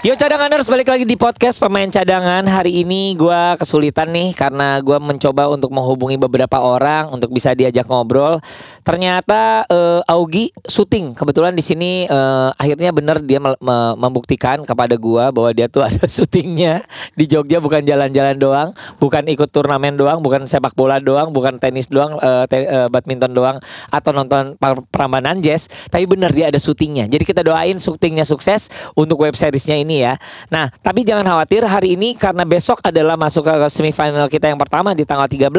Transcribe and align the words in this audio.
Yo 0.00 0.16
cadanganers 0.16 0.64
balik 0.64 0.88
lagi 0.88 1.04
di 1.04 1.12
podcast 1.12 1.60
pemain 1.60 1.84
cadangan. 1.84 2.40
Hari 2.48 2.72
ini 2.88 3.12
gua 3.20 3.52
kesulitan 3.60 4.08
nih 4.08 4.32
Karena 4.32 4.80
gua 4.80 4.96
mencoba 4.96 5.52
untuk 5.52 5.68
menghubungi 5.76 6.16
beberapa 6.16 6.56
orang 6.56 7.12
Untuk 7.12 7.28
bisa 7.36 7.52
diajak 7.52 7.84
ngobrol. 7.84 8.40
Ternyata 8.80 9.68
eh, 9.68 10.00
Augie 10.08 10.56
syuting. 10.64 11.12
Kebetulan 11.12 11.52
di 11.52 11.60
sini 11.60 12.08
eh, 12.08 12.48
akhirnya 12.56 12.96
bener 12.96 13.20
dia 13.20 13.44
me- 13.44 13.60
membuktikan 14.00 14.64
kepada 14.64 14.96
gua 14.96 15.28
Bahwa 15.36 15.52
dia 15.52 15.68
tuh 15.68 15.84
ada 15.92 16.08
syutingnya 16.08 16.80
Di 17.12 17.28
Jogja. 17.28 17.60
Bukan 17.60 17.84
jalan-jalan 17.84 18.40
doang 18.40 18.72
Bukan 18.96 19.28
ikut 19.28 19.52
turnamen 19.52 20.00
doang 20.00 20.24
Bukan 20.24 20.48
sepak 20.48 20.72
bola 20.80 20.96
doang 20.96 21.28
Bukan 21.28 21.60
tenis 21.60 21.92
doang 21.92 22.16
eh, 22.24 22.48
te- 22.48 22.72
eh, 22.72 22.88
Badminton 22.88 23.36
doang 23.36 23.60
Atau 23.92 24.16
nonton 24.16 24.56
Prambanan 24.88 25.44
Jazz. 25.44 25.68
Tapi 25.92 26.08
bener 26.08 26.32
dia 26.32 26.48
ada 26.48 26.56
syutingnya. 26.56 27.04
Jadi 27.04 27.20
kita 27.28 27.44
doain 27.44 27.76
syutingnya 27.76 28.24
sukses 28.24 28.72
Untuk 28.96 29.20
web 29.20 29.36
seriesnya 29.36 29.76
ini 29.76 29.89
ya. 29.90 30.14
Nah 30.54 30.70
tapi 30.80 31.02
jangan 31.02 31.26
khawatir 31.26 31.62
Hari 31.66 31.94
ini 31.94 32.14
karena 32.18 32.42
besok 32.42 32.82
adalah 32.82 33.14
masuk 33.14 33.46
ke 33.46 33.68
semifinal 33.70 34.28
kita 34.28 34.50
yang 34.50 34.60
pertama 34.60 34.92
Di 34.92 35.08
tanggal 35.08 35.26
13 35.26 35.50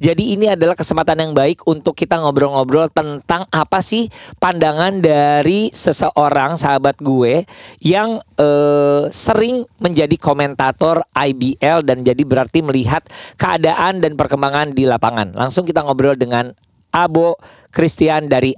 Jadi 0.00 0.34
ini 0.36 0.50
adalah 0.50 0.74
kesempatan 0.74 1.20
yang 1.20 1.32
baik 1.32 1.64
Untuk 1.68 1.94
kita 1.94 2.18
ngobrol-ngobrol 2.20 2.90
tentang 2.90 3.44
Apa 3.52 3.84
sih 3.84 4.08
pandangan 4.40 4.98
dari 4.98 5.70
seseorang 5.70 6.56
Sahabat 6.56 6.98
gue 7.00 7.44
Yang 7.84 8.24
eh, 8.40 9.02
sering 9.12 9.68
menjadi 9.78 10.16
komentator 10.18 11.04
IBL 11.12 11.84
Dan 11.84 12.02
jadi 12.02 12.22
berarti 12.24 12.64
melihat 12.64 13.04
keadaan 13.38 14.02
dan 14.02 14.18
perkembangan 14.18 14.74
di 14.74 14.88
lapangan. 14.88 15.36
Langsung 15.36 15.68
kita 15.68 15.84
ngobrol 15.84 16.18
dengan 16.18 16.50
Abo 16.94 17.38
Christian 17.74 18.30
dari 18.30 18.54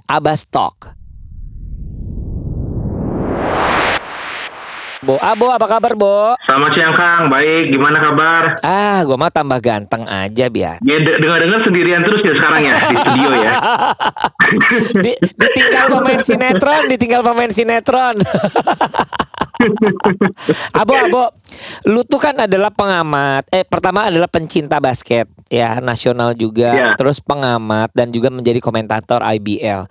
Talk 0.49 0.96
Bo, 4.97 5.13
Abo 5.21 5.53
apa 5.53 5.69
kabar 5.69 5.93
Bo? 5.93 6.33
Selamat 6.41 6.71
siang 6.73 6.95
Kang, 6.97 7.29
baik. 7.29 7.69
Gimana 7.69 8.01
kabar? 8.01 8.57
Ah, 8.65 9.05
gua 9.05 9.13
mah 9.13 9.29
tambah 9.29 9.61
ganteng 9.61 10.09
aja 10.09 10.49
biar. 10.49 10.81
Ya 10.81 10.97
de- 10.97 11.21
dengar-dengar 11.21 11.61
sendirian 11.61 12.01
terus 12.01 12.25
ya 12.25 12.33
sekarang 12.33 12.65
ya 12.65 12.73
di 12.81 12.95
studio 12.97 13.29
ya. 13.37 13.53
Di, 15.03 15.11
ditinggal 15.19 15.85
pemain 15.91 16.21
sinetron, 16.23 16.83
ditinggal 16.87 17.21
pemain 17.21 17.51
sinetron. 17.51 18.15
abo, 20.81 20.93
abo, 20.95 21.23
lu 21.85 22.01
tuh 22.01 22.17
kan 22.17 22.33
adalah 22.39 22.71
pengamat. 22.71 23.43
Eh, 23.53 23.67
pertama 23.67 24.07
adalah 24.07 24.31
pencinta 24.31 24.79
basket, 24.79 25.27
ya 25.51 25.77
nasional 25.77 26.33
juga. 26.33 26.73
Ya. 26.73 26.89
Terus 26.95 27.19
pengamat 27.19 27.91
dan 27.93 28.09
juga 28.09 28.31
menjadi 28.31 28.57
komentator 28.57 29.19
IBL. 29.21 29.85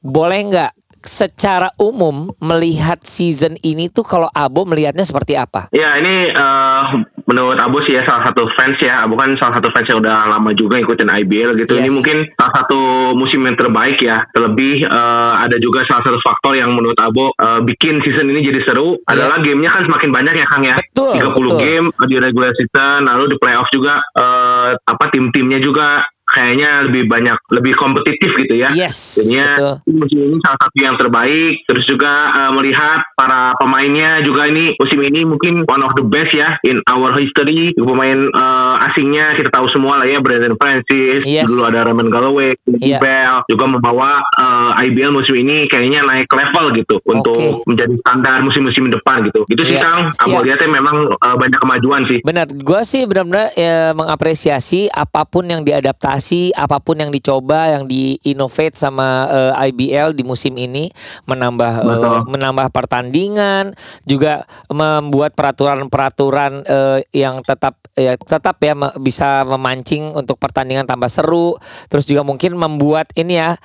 Boleh 0.00 0.40
nggak 0.48 0.72
secara 1.04 1.72
umum 1.80 2.28
melihat 2.40 3.00
season 3.02 3.56
ini 3.64 3.88
tuh 3.88 4.04
kalau 4.04 4.28
Abo 4.32 4.68
melihatnya 4.68 5.04
seperti 5.04 5.36
apa? 5.36 5.72
Ya 5.72 5.96
ini 5.96 6.30
eh, 6.30 6.84
menurut 7.28 7.56
Abu 7.56 7.80
sih 7.86 7.96
ya 7.96 8.02
salah 8.04 8.30
satu 8.30 8.48
fans 8.56 8.76
ya. 8.82 9.04
Abu 9.04 9.16
kan 9.16 9.34
salah 9.40 9.58
satu 9.60 9.72
fans 9.72 9.88
yang 9.88 10.00
udah 10.04 10.36
lama 10.36 10.50
juga 10.52 10.80
ngikutin 10.80 11.10
IBL 11.24 11.50
gitu. 11.64 11.78
Yes. 11.78 11.82
Ini 11.86 11.90
mungkin 11.90 12.16
salah 12.36 12.52
satu 12.62 12.80
musim 13.16 13.40
yang 13.46 13.56
terbaik 13.56 13.98
ya. 14.02 14.24
Terlebih 14.34 14.84
eh, 14.84 15.32
ada 15.40 15.56
juga 15.58 15.86
salah 15.88 16.04
satu 16.04 16.18
faktor 16.20 16.58
yang 16.58 16.72
menurut 16.74 16.98
Abu 17.00 17.32
eh, 17.32 17.60
bikin 17.64 18.04
season 18.04 18.28
ini 18.28 18.44
jadi 18.44 18.60
seru 18.64 19.00
adalah 19.08 19.40
gamenya 19.40 19.70
kan 19.72 19.82
semakin 19.88 20.10
banyak 20.12 20.34
ya 20.36 20.46
Kang 20.46 20.64
ya. 20.66 20.76
Betul, 20.76 21.16
30 21.16 21.32
betul. 21.32 21.58
game 21.58 21.86
di 22.06 22.16
regular 22.18 22.52
season, 22.56 23.08
lalu 23.08 23.24
di 23.32 23.36
playoff 23.40 23.68
juga 23.72 24.02
eh, 24.16 24.70
apa 24.76 25.04
tim-timnya 25.08 25.58
juga 25.62 26.04
kayaknya 26.30 26.86
lebih 26.86 27.06
banyak 27.06 27.38
lebih 27.50 27.74
kompetitif 27.74 28.30
gitu 28.38 28.54
ya. 28.56 28.70
Yes, 28.72 29.18
Jadinya 29.18 29.46
betul. 29.52 29.74
musim 29.98 30.18
ini 30.22 30.36
salah 30.40 30.58
satu 30.60 30.76
yang 30.78 30.96
terbaik. 30.96 31.52
Terus 31.66 31.84
juga 31.84 32.12
eh, 32.30 32.50
melihat 32.54 33.02
para 33.14 33.52
pemainnya 33.56 34.22
juga 34.22 34.46
ini 34.46 34.74
musim 34.78 35.00
ini 35.02 35.26
mungkin 35.26 35.66
one 35.66 35.82
of 35.82 35.92
the 35.94 36.04
best 36.04 36.30
ya 36.30 36.56
in 36.62 36.78
our 36.86 37.14
history. 37.14 37.74
Pemain 37.74 38.30
eh, 38.30 38.86
asingnya 38.86 39.34
kita 39.34 39.50
tahu 39.50 39.66
semua 39.68 39.98
lah 39.98 40.06
ya 40.06 40.22
Brandon 40.22 40.54
Francis, 40.54 41.26
Yes. 41.26 41.44
dulu 41.44 41.66
ada 41.66 41.82
Raymond 41.82 42.08
Galloway, 42.08 42.54
Iya. 42.70 43.02
Bell 43.02 43.34
juga 43.46 43.64
membawa 43.66 44.22
eh, 44.22 44.86
IBL 44.86 45.10
musim 45.10 45.34
ini 45.34 45.66
kayaknya 45.66 46.06
naik 46.06 46.30
level 46.30 46.72
gitu 46.76 46.96
untuk 47.04 47.34
menjadi 47.66 47.94
standar 48.00 48.40
musim-musim 48.40 48.86
depan 48.88 49.26
gitu. 49.26 49.42
Itu 49.46 49.62
sih 49.64 49.76
Iya. 49.76 49.82
Kang, 49.82 50.00
aku 50.12 50.30
Iya. 50.38 50.44
lihatnya 50.46 50.68
memang 50.70 50.96
eh, 51.10 51.36
banyak 51.36 51.58
kemajuan 51.58 52.02
sih. 52.06 52.18
Benar, 52.22 52.46
gue 52.48 52.80
sih 52.82 53.02
benar-benar 53.04 53.50
ya, 53.54 53.90
mengapresiasi 53.92 54.86
apa 54.86 55.24
pun 55.24 55.44
yang 55.44 55.62
diadaptasi, 55.62 56.19
apa 56.54 56.78
pun 56.78 57.00
yang 57.00 57.10
dicoba, 57.10 57.74
yang 57.74 57.84
di-innovate 57.88 58.76
sama 58.76 59.26
eh, 59.28 59.72
IBL 59.72 60.14
di 60.14 60.22
musim 60.22 60.54
ini, 60.54 60.92
menambah 61.26 61.72
Betul. 61.82 62.18
menambah 62.30 62.68
pertandingan, 62.70 63.74
juga 64.04 64.44
membuat 64.70 65.34
peraturan-peraturan 65.34 66.64
eh, 66.64 66.98
yang 67.16 67.42
tetap 67.42 67.80
ya 67.98 68.14
tetap 68.16 68.56
ya 68.62 68.72
me- 68.78 68.94
bisa 69.02 69.42
memancing 69.44 70.14
untuk 70.14 70.38
pertandingan 70.38 70.86
tambah 70.86 71.10
seru, 71.10 71.58
terus 71.90 72.06
juga 72.06 72.22
mungkin 72.22 72.54
membuat 72.54 73.10
ini 73.18 73.40
ya, 73.40 73.58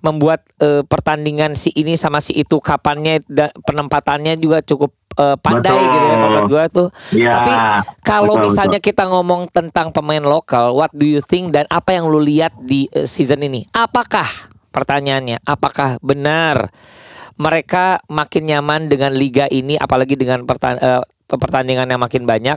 membuat 0.00 0.42
eh, 0.62 0.82
pertandingan 0.86 1.54
si 1.54 1.70
ini 1.76 1.94
sama 1.94 2.18
si 2.24 2.32
itu 2.34 2.58
kapannya 2.58 3.22
dan 3.28 3.52
penempatannya 3.62 4.38
juga 4.40 4.64
cukup 4.64 4.94
eh, 5.14 5.36
pandai 5.38 5.78
Betul. 5.78 5.92
gitu 5.94 6.06
ya 6.06 6.16
menurut 6.18 6.46
gue 6.50 6.64
tuh. 6.70 6.88
Iya, 7.14 7.30
Tapi 7.30 7.52
kalau 8.02 8.34
betul, 8.36 8.44
misalnya 8.50 8.78
kita 8.82 9.04
ngomong 9.06 9.48
tentang 9.54 9.94
pemain 9.94 10.22
lokal, 10.22 10.74
what 10.74 10.90
do 10.90 11.06
you 11.06 11.22
think 11.22 11.54
dan 11.54 11.64
apa 11.70 11.94
yang 11.94 12.10
lu 12.10 12.18
lihat 12.18 12.52
di 12.58 12.90
eh, 12.90 13.06
season 13.06 13.42
ini? 13.46 13.64
Apakah 13.72 14.26
pertanyaannya, 14.74 15.40
apakah 15.46 15.96
benar 16.04 16.68
mereka 17.36 18.00
makin 18.08 18.48
nyaman 18.48 18.88
dengan 18.88 19.12
liga 19.12 19.44
ini 19.52 19.76
apalagi 19.76 20.16
dengan 20.16 20.48
pertan 20.48 20.80
eh, 20.80 21.04
pertandingan 21.34 21.90
yang 21.90 21.98
makin 21.98 22.22
banyak? 22.22 22.54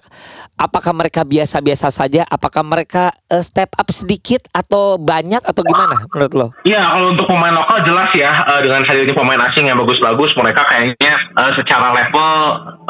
Apakah 0.53 0.93
mereka 0.93 1.25
biasa-biasa 1.25 1.89
saja? 1.89 2.21
Apakah 2.29 2.61
mereka 2.61 3.09
eh, 3.25 3.41
step 3.41 3.73
up 3.73 3.89
sedikit 3.89 4.45
atau 4.53 5.01
banyak 5.01 5.41
atau 5.41 5.65
gimana 5.65 6.05
menurut 6.13 6.33
lo? 6.37 6.47
Iya, 6.69 6.85
kalau 6.85 7.17
untuk 7.17 7.25
pemain 7.25 7.57
lokal 7.57 7.81
jelas 7.81 8.09
ya 8.13 8.31
eh, 8.45 8.59
dengan 8.69 8.85
hadirnya 8.85 9.15
pemain 9.17 9.41
asing 9.49 9.65
yang 9.65 9.81
bagus-bagus, 9.81 10.31
mereka 10.37 10.61
kayaknya 10.69 11.13
eh, 11.17 11.51
secara 11.57 11.89
level, 11.97 12.31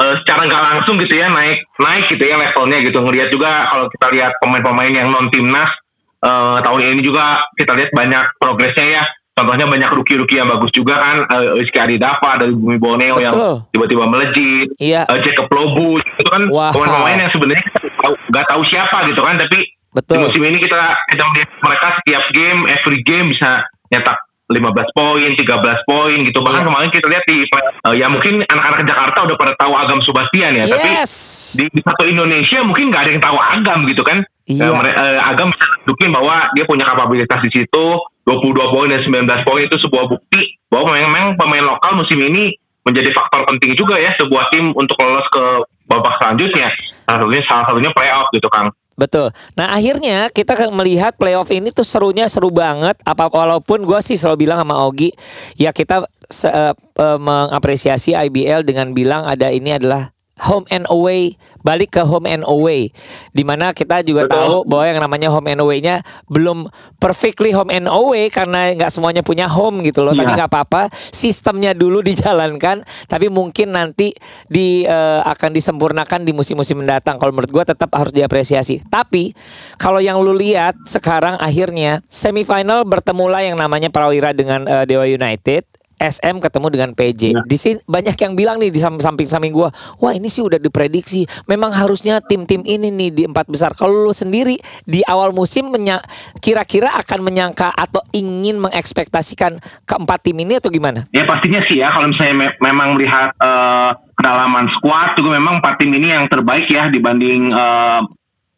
eh, 0.04 0.14
secara 0.20 0.40
nggak 0.44 0.64
langsung 0.76 1.00
gitu 1.00 1.16
ya 1.16 1.32
naik 1.32 1.64
naik 1.80 2.04
gitu 2.12 2.20
ya 2.20 2.36
levelnya 2.36 2.78
gitu. 2.84 2.98
Ngelihat 3.00 3.28
juga 3.32 3.50
kalau 3.72 3.86
kita 3.88 4.06
lihat 4.12 4.32
pemain-pemain 4.44 4.92
yang 4.92 5.08
non 5.08 5.32
timnas 5.32 5.72
eh, 6.20 6.58
tahun 6.60 6.80
ini 6.92 7.00
juga 7.00 7.48
kita 7.56 7.72
lihat 7.72 7.90
banyak 7.96 8.24
progresnya 8.36 8.88
ya. 9.00 9.04
Contohnya 9.30 9.64
banyak 9.64 9.90
rookie-rookie 9.94 10.36
yang 10.36 10.50
bagus 10.50 10.68
juga 10.74 11.00
kan, 11.00 11.16
eh, 11.24 11.56
Rizky 11.56 11.78
Adidapa 11.80 12.36
dari 12.36 12.52
Bumi 12.52 12.76
Borneo 12.76 13.16
yang 13.16 13.32
tiba-tiba 13.72 14.04
melejit, 14.04 14.68
Iya. 14.76 15.06
eh, 15.08 15.18
Jacob 15.24 15.48
Lobu 15.48 15.96
itu 15.96 16.28
kan 16.28 16.50
Wow. 16.50 16.74
pemain-pemain 16.74 17.24
yang 17.24 17.32
sebenarnya 17.32 17.62
kita 17.64 17.78
tahu- 18.02 18.20
nggak 18.28 18.46
tahu 18.50 18.62
siapa 18.66 18.96
gitu 19.08 19.20
kan, 19.22 19.38
tapi 19.40 19.58
di 19.64 19.96
Betul. 19.96 20.28
musim 20.28 20.42
ini 20.44 20.58
kita 20.60 20.80
kita 21.08 21.22
melihat 21.30 21.50
mereka 21.62 21.86
setiap 22.02 22.22
game, 22.36 22.60
every 22.68 23.00
game 23.06 23.32
bisa 23.32 23.64
nyetak 23.88 24.18
15 24.50 24.90
poin, 24.92 25.30
13 25.38 25.78
poin 25.86 26.18
gitu. 26.26 26.38
Bahkan 26.42 26.60
Iya. 26.60 26.68
kemarin 26.68 26.90
kita 26.90 27.06
lihat 27.06 27.24
di 27.24 27.36
eh, 27.46 27.94
ya 27.96 28.06
mungkin 28.10 28.42
anak-anak 28.44 28.82
Jakarta 28.82 29.18
udah 29.24 29.36
pada 29.38 29.52
tahu 29.56 29.72
Agam 29.78 30.02
Subastian 30.04 30.58
ya, 30.58 30.66
tapi 30.66 30.90
Yes. 31.00 31.12
di, 31.56 31.64
di 31.70 31.80
satu 31.86 32.02
Indonesia 32.04 32.60
mungkin 32.60 32.90
nggak 32.90 33.02
ada 33.06 33.10
yang 33.14 33.22
tahu 33.22 33.38
Agam 33.40 33.86
gitu 33.86 34.02
kan. 34.02 34.20
Iya. 34.50 34.74
Mere- 34.74 34.98
eh, 34.98 35.18
Agam 35.22 35.54
bisa 35.54 36.10
bahwa 36.10 36.50
dia 36.58 36.66
punya 36.66 36.82
kapabilitas 36.84 37.38
di 37.46 37.50
situ, 37.54 37.84
22 38.28 38.72
poin 38.72 38.88
dan 38.92 39.00
19 39.02 39.46
poin 39.48 39.62
itu 39.64 39.76
sebuah 39.80 40.04
bukti 40.06 40.60
bahwa 40.70 40.94
memang 40.94 41.34
pemain 41.40 41.64
lokal 41.64 41.98
musim 41.98 42.20
ini 42.20 42.54
menjadi 42.84 43.12
faktor 43.12 43.44
penting 43.48 43.76
juga 43.76 44.00
ya 44.00 44.12
sebuah 44.16 44.48
tim 44.52 44.72
untuk 44.72 44.96
lolos 45.00 45.26
ke 45.28 45.44
babak 45.90 46.16
selanjutnya. 46.22 46.72
Salah 47.04 47.26
satunya 47.26 47.42
salah 47.44 47.64
satunya 47.68 47.90
playoff 47.92 48.28
gitu 48.32 48.48
Kang. 48.48 48.72
Betul. 49.00 49.32
Nah 49.56 49.72
akhirnya 49.72 50.28
kita 50.28 50.52
melihat 50.68 51.16
playoff 51.16 51.48
ini 51.48 51.72
tuh 51.72 51.88
serunya 51.88 52.28
seru 52.28 52.52
banget. 52.52 53.00
Apa 53.08 53.32
walaupun 53.32 53.88
gue 53.88 54.00
sih 54.04 54.20
selalu 54.20 54.44
bilang 54.44 54.60
sama 54.60 54.76
Ogi, 54.84 55.08
ya 55.56 55.72
kita 55.72 56.04
eh, 56.04 56.74
mengapresiasi 57.16 58.12
IBL 58.12 58.68
dengan 58.68 58.92
bilang 58.92 59.24
ada 59.24 59.48
ini 59.48 59.72
adalah 59.72 60.12
home 60.40 60.64
and 60.72 60.88
away 60.88 61.36
balik 61.60 61.92
ke 61.92 62.02
home 62.02 62.24
and 62.24 62.40
away 62.48 62.88
di 63.36 63.44
mana 63.44 63.76
kita 63.76 64.00
juga 64.00 64.24
Betul. 64.24 64.32
tahu 64.32 64.54
bahwa 64.64 64.84
yang 64.88 65.00
namanya 65.04 65.28
home 65.28 65.48
and 65.52 65.60
away-nya 65.60 66.00
belum 66.26 66.72
perfectly 66.96 67.52
home 67.52 67.68
and 67.68 67.84
away 67.84 68.32
karena 68.32 68.72
nggak 68.72 68.88
semuanya 68.88 69.20
punya 69.20 69.44
home 69.44 69.84
gitu 69.84 70.00
loh 70.00 70.16
tapi 70.16 70.32
Iya. 70.32 70.36
nggak 70.40 70.50
apa-apa 70.50 70.82
sistemnya 71.12 71.76
dulu 71.76 72.00
dijalankan 72.00 72.80
tapi 73.06 73.28
mungkin 73.28 73.76
nanti 73.76 74.16
di 74.48 74.88
eh, 74.88 75.20
akan 75.20 75.52
disempurnakan 75.52 76.24
di 76.24 76.32
musim-musim 76.32 76.80
mendatang 76.80 77.20
kalau 77.20 77.36
menurut 77.36 77.52
gua 77.52 77.64
tetap 77.68 77.92
harus 77.92 78.14
diapresiasi 78.14 78.80
tapi 78.88 79.36
kalau 79.76 80.00
yang 80.00 80.16
lu 80.22 80.32
lihat 80.32 80.80
sekarang 80.88 81.36
akhirnya 81.36 82.00
semifinal 82.08 82.88
bertemulah 82.88 83.44
yang 83.44 83.60
namanya 83.60 83.92
Prawira 83.92 84.32
dengan 84.32 84.64
eh, 84.64 84.88
Dewa 84.88 85.04
United 85.04 85.68
SM 86.00 86.40
ketemu 86.40 86.66
dengan 86.72 86.90
PJ. 86.96 87.22
Ya. 87.36 87.44
Di 87.44 87.60
sini 87.60 87.76
banyak 87.84 88.16
yang 88.16 88.32
bilang 88.32 88.56
nih 88.56 88.72
di 88.72 88.80
sam- 88.80 88.96
samping-samping 88.96 89.52
gua, 89.52 89.68
wah 90.00 90.16
ini 90.16 90.32
sih 90.32 90.40
udah 90.40 90.56
diprediksi. 90.56 91.28
Memang 91.44 91.76
harusnya 91.76 92.24
tim-tim 92.24 92.64
ini 92.64 92.88
nih 92.88 93.10
di 93.12 93.22
empat 93.28 93.52
besar. 93.52 93.76
Kalau 93.76 94.08
lu 94.08 94.14
sendiri 94.16 94.56
di 94.88 95.04
awal 95.04 95.36
musim 95.36 95.68
kira-kira 96.40 96.96
akan 96.96 97.20
menyangka 97.20 97.68
atau 97.68 98.00
ingin 98.16 98.56
mengekspektasikan 98.58 99.60
keempat 99.84 100.24
tim 100.24 100.40
ini 100.40 100.56
atau 100.56 100.72
gimana? 100.72 101.04
Ya 101.12 101.28
pastinya 101.28 101.60
sih 101.68 101.78
ya 101.78 101.92
kalau 101.92 102.08
misalnya 102.08 102.48
me- 102.48 102.58
memang 102.64 102.96
melihat 102.96 103.36
eh, 103.36 103.90
kedalaman 104.16 104.72
squad 104.80 105.20
juga 105.20 105.36
memang 105.36 105.60
empat 105.60 105.84
tim 105.84 105.92
ini 105.92 106.16
yang 106.16 106.24
terbaik 106.32 106.64
ya 106.72 106.88
dibanding 106.88 107.52
eh, 107.52 108.00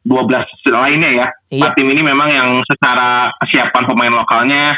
12 0.07 0.71
lainnya 0.71 1.11
ya. 1.11 1.27
Iya. 1.51 1.63
Empat 1.63 1.73
tim 1.79 1.87
ini 1.91 2.03
memang 2.03 2.29
yang 2.31 2.49
secara 2.67 3.31
kesiapan 3.43 3.83
pemain 3.87 4.15
lokalnya 4.15 4.75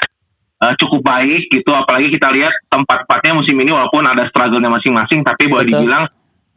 eh, 0.65 0.75
cukup 0.81 1.01
baik 1.05 1.53
gitu 1.53 1.71
apalagi 1.71 2.09
kita 2.09 2.33
lihat 2.33 2.53
tempat-tempatnya 2.73 3.33
musim 3.37 3.57
ini 3.61 3.71
walaupun 3.71 4.03
ada 4.09 4.25
struggle-nya 4.33 4.73
masing-masing 4.73 5.21
tapi 5.21 5.47
boleh 5.47 5.69
Betul. 5.69 5.85
dibilang 5.85 6.05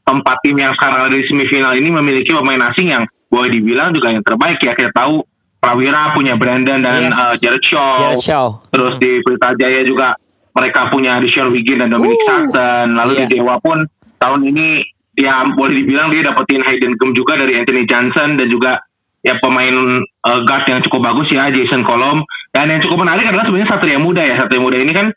tempat 0.08 0.40
tim 0.40 0.56
yang 0.56 0.72
sekarang 0.80 1.12
ada 1.12 1.16
di 1.20 1.28
semifinal 1.28 1.76
ini 1.76 1.92
memiliki 1.92 2.32
pemain 2.32 2.72
asing 2.72 2.88
yang 2.96 3.04
boleh 3.28 3.52
dibilang 3.52 3.92
juga 3.92 4.16
yang 4.16 4.24
terbaik 4.24 4.64
ya 4.64 4.72
kita 4.72 4.96
tahu 4.96 5.20
Prawira 5.58 6.14
punya 6.14 6.38
Brandon 6.38 6.80
dan 6.80 7.12
Yes. 7.12 7.18
eh, 7.18 7.36
Jared 7.44 7.64
Shaw 7.66 7.98
Jared 8.00 8.24
Shaw. 8.24 8.46
Terus 8.72 8.94
di 9.02 9.20
Pelita 9.26 9.52
Jaya 9.58 9.82
juga 9.84 10.16
mereka 10.54 10.88
punya 10.90 11.20
Sean 11.28 11.52
Wiggin 11.52 11.82
dan 11.82 11.92
Dominic 11.92 12.18
Uh, 12.24 12.26
Sutton. 12.50 12.88
Lalu 12.96 13.12
iya. 13.14 13.26
di 13.26 13.38
Dewa 13.38 13.56
pun 13.60 13.84
tahun 14.22 14.42
ini 14.54 14.86
ya 15.18 15.44
boleh 15.54 15.82
dibilang 15.82 16.14
dia 16.14 16.30
dapetin 16.30 16.62
Hayden 16.62 16.94
Gem 16.98 17.12
juga 17.18 17.42
dari 17.42 17.58
Anthony 17.58 17.84
Johnson 17.90 18.38
dan 18.38 18.48
juga 18.48 18.80
ya 19.26 19.34
pemain 19.42 20.04
uh, 20.04 20.40
guard 20.46 20.66
yang 20.70 20.82
cukup 20.86 21.14
bagus 21.14 21.28
ya 21.34 21.50
Jason 21.50 21.82
Kolom. 21.86 22.26
Dan 22.54 22.74
yang 22.74 22.82
cukup 22.82 23.06
menarik 23.06 23.28
adalah 23.30 23.46
sebenarnya 23.46 23.70
Satria 23.70 24.00
Muda 24.02 24.22
ya. 24.24 24.36
Satria 24.42 24.62
Muda 24.64 24.78
ini 24.82 24.90
kan 24.90 25.14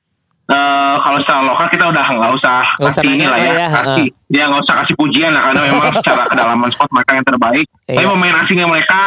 eh, 0.50 0.96
kalau 1.00 1.18
secara 1.24 1.40
lokal 1.46 1.66
kita 1.72 1.84
udah 1.88 2.04
nggak 2.04 2.32
usah 2.36 2.58
usah 2.82 3.00
kasih 3.00 3.14
ini 3.16 3.24
lah 3.24 3.38
ya, 3.38 3.52
ya, 3.54 3.68
kasih 3.70 4.06
ya 4.28 4.44
nggak 4.50 4.62
usah 4.66 4.74
kasih 4.82 4.94
pujian 4.98 5.30
lah 5.32 5.42
karena 5.48 5.60
memang 5.70 5.94
secara 6.02 6.22
kedalaman 6.26 6.68
squad 6.74 6.90
mereka 6.92 7.12
yang 7.16 7.26
terbaik. 7.26 7.66
Tapi 7.86 8.02
Iya. 8.02 8.10
pemain 8.12 8.36
asingnya 8.44 8.66
mereka 8.68 9.00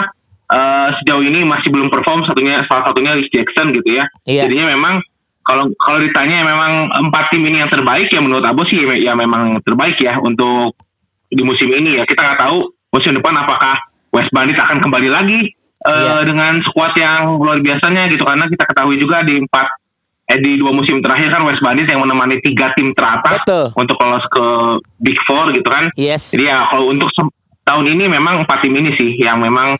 eh, 0.49 0.87
sejauh 0.97 1.23
ini 1.23 1.39
masih 1.45 1.69
belum 1.69 1.87
perform 1.93 2.25
satunya 2.25 2.63
salah 2.65 2.89
satunya 2.89 3.11
Rhys 3.13 3.29
Jackson 3.29 3.69
gitu 3.75 3.89
ya. 4.01 4.07
Iya. 4.25 4.47
Jadinya 4.49 4.65
memang 4.73 4.93
kalau 5.43 5.67
kalau 5.83 5.99
ditanya 5.99 6.47
memang 6.47 6.71
empat 6.89 7.27
tim 7.29 7.43
ini 7.43 7.59
yang 7.59 7.69
terbaik 7.69 8.07
ya 8.07 8.23
menurut 8.23 8.47
Abu 8.47 8.63
sih 8.71 8.79
ya, 8.81 8.95
ya 8.95 9.13
memang 9.13 9.59
terbaik 9.67 9.99
ya 9.99 10.15
untuk 10.23 10.79
di 11.27 11.43
musim 11.43 11.67
ini 11.69 11.99
ya 11.99 12.07
kita 12.07 12.23
nggak 12.23 12.39
tahu 12.39 12.71
musim 12.95 13.13
depan 13.19 13.35
apakah 13.35 13.77
West 14.13 14.29
Bandit 14.31 14.55
akan 14.55 14.77
kembali 14.79 15.09
lagi 15.09 15.39
eh, 15.83 15.91
Iya. 15.91 16.23
dengan 16.23 16.61
skuad 16.63 16.93
yang 16.95 17.35
luar 17.35 17.59
biasanya 17.59 18.07
gitu 18.07 18.23
karena 18.23 18.45
kita 18.47 18.63
ketahui 18.63 18.95
juga 18.95 19.25
di 19.25 19.41
empat 19.41 19.67
eh 20.23 20.39
di 20.39 20.55
dua 20.55 20.71
musim 20.71 21.03
terakhir 21.03 21.27
kan 21.27 21.43
West 21.43 21.59
Bandit 21.59 21.83
yang 21.83 21.99
menemani 21.99 22.39
tiga 22.39 22.71
tim 22.77 22.95
teratas 22.95 23.43
Betul. 23.43 23.75
untuk 23.75 23.99
lolos 23.99 24.23
ke 24.31 24.45
Big 25.03 25.19
Four 25.27 25.51
gitu 25.51 25.67
kan 25.67 25.91
Yes. 25.99 26.31
jadi 26.31 26.47
ya 26.47 26.57
kalau 26.71 26.87
untuk 26.87 27.11
tahun 27.63 27.85
ini 27.91 28.07
memang 28.07 28.47
empat 28.47 28.63
tim 28.63 28.71
ini 28.71 28.95
sih 28.95 29.19
yang 29.19 29.43
memang 29.43 29.75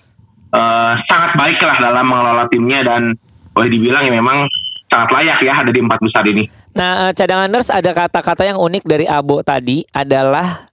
eh, 0.51 0.93
sangat 1.07 1.31
baik 1.33 1.63
lah 1.63 1.77
dalam 1.79 2.05
mengelola 2.05 2.45
timnya 2.51 2.83
dan 2.83 3.15
boleh 3.53 3.69
dibilang 3.71 4.03
ya 4.03 4.11
memang 4.11 4.49
sangat 4.91 5.09
layak 5.09 5.39
ya 5.41 5.53
ada 5.57 5.71
di 5.73 5.81
empat 5.81 5.99
besar 6.01 6.21
ini. 6.29 6.45
Nah, 6.73 7.09
eh, 7.09 7.11
cadanganers 7.13 7.69
ada 7.69 7.91
kata-kata 7.93 8.45
yang 8.45 8.57
unik 8.61 8.83
dari 8.85 9.05
Abo 9.09 9.41
tadi 9.41 9.81
adalah 9.89 10.65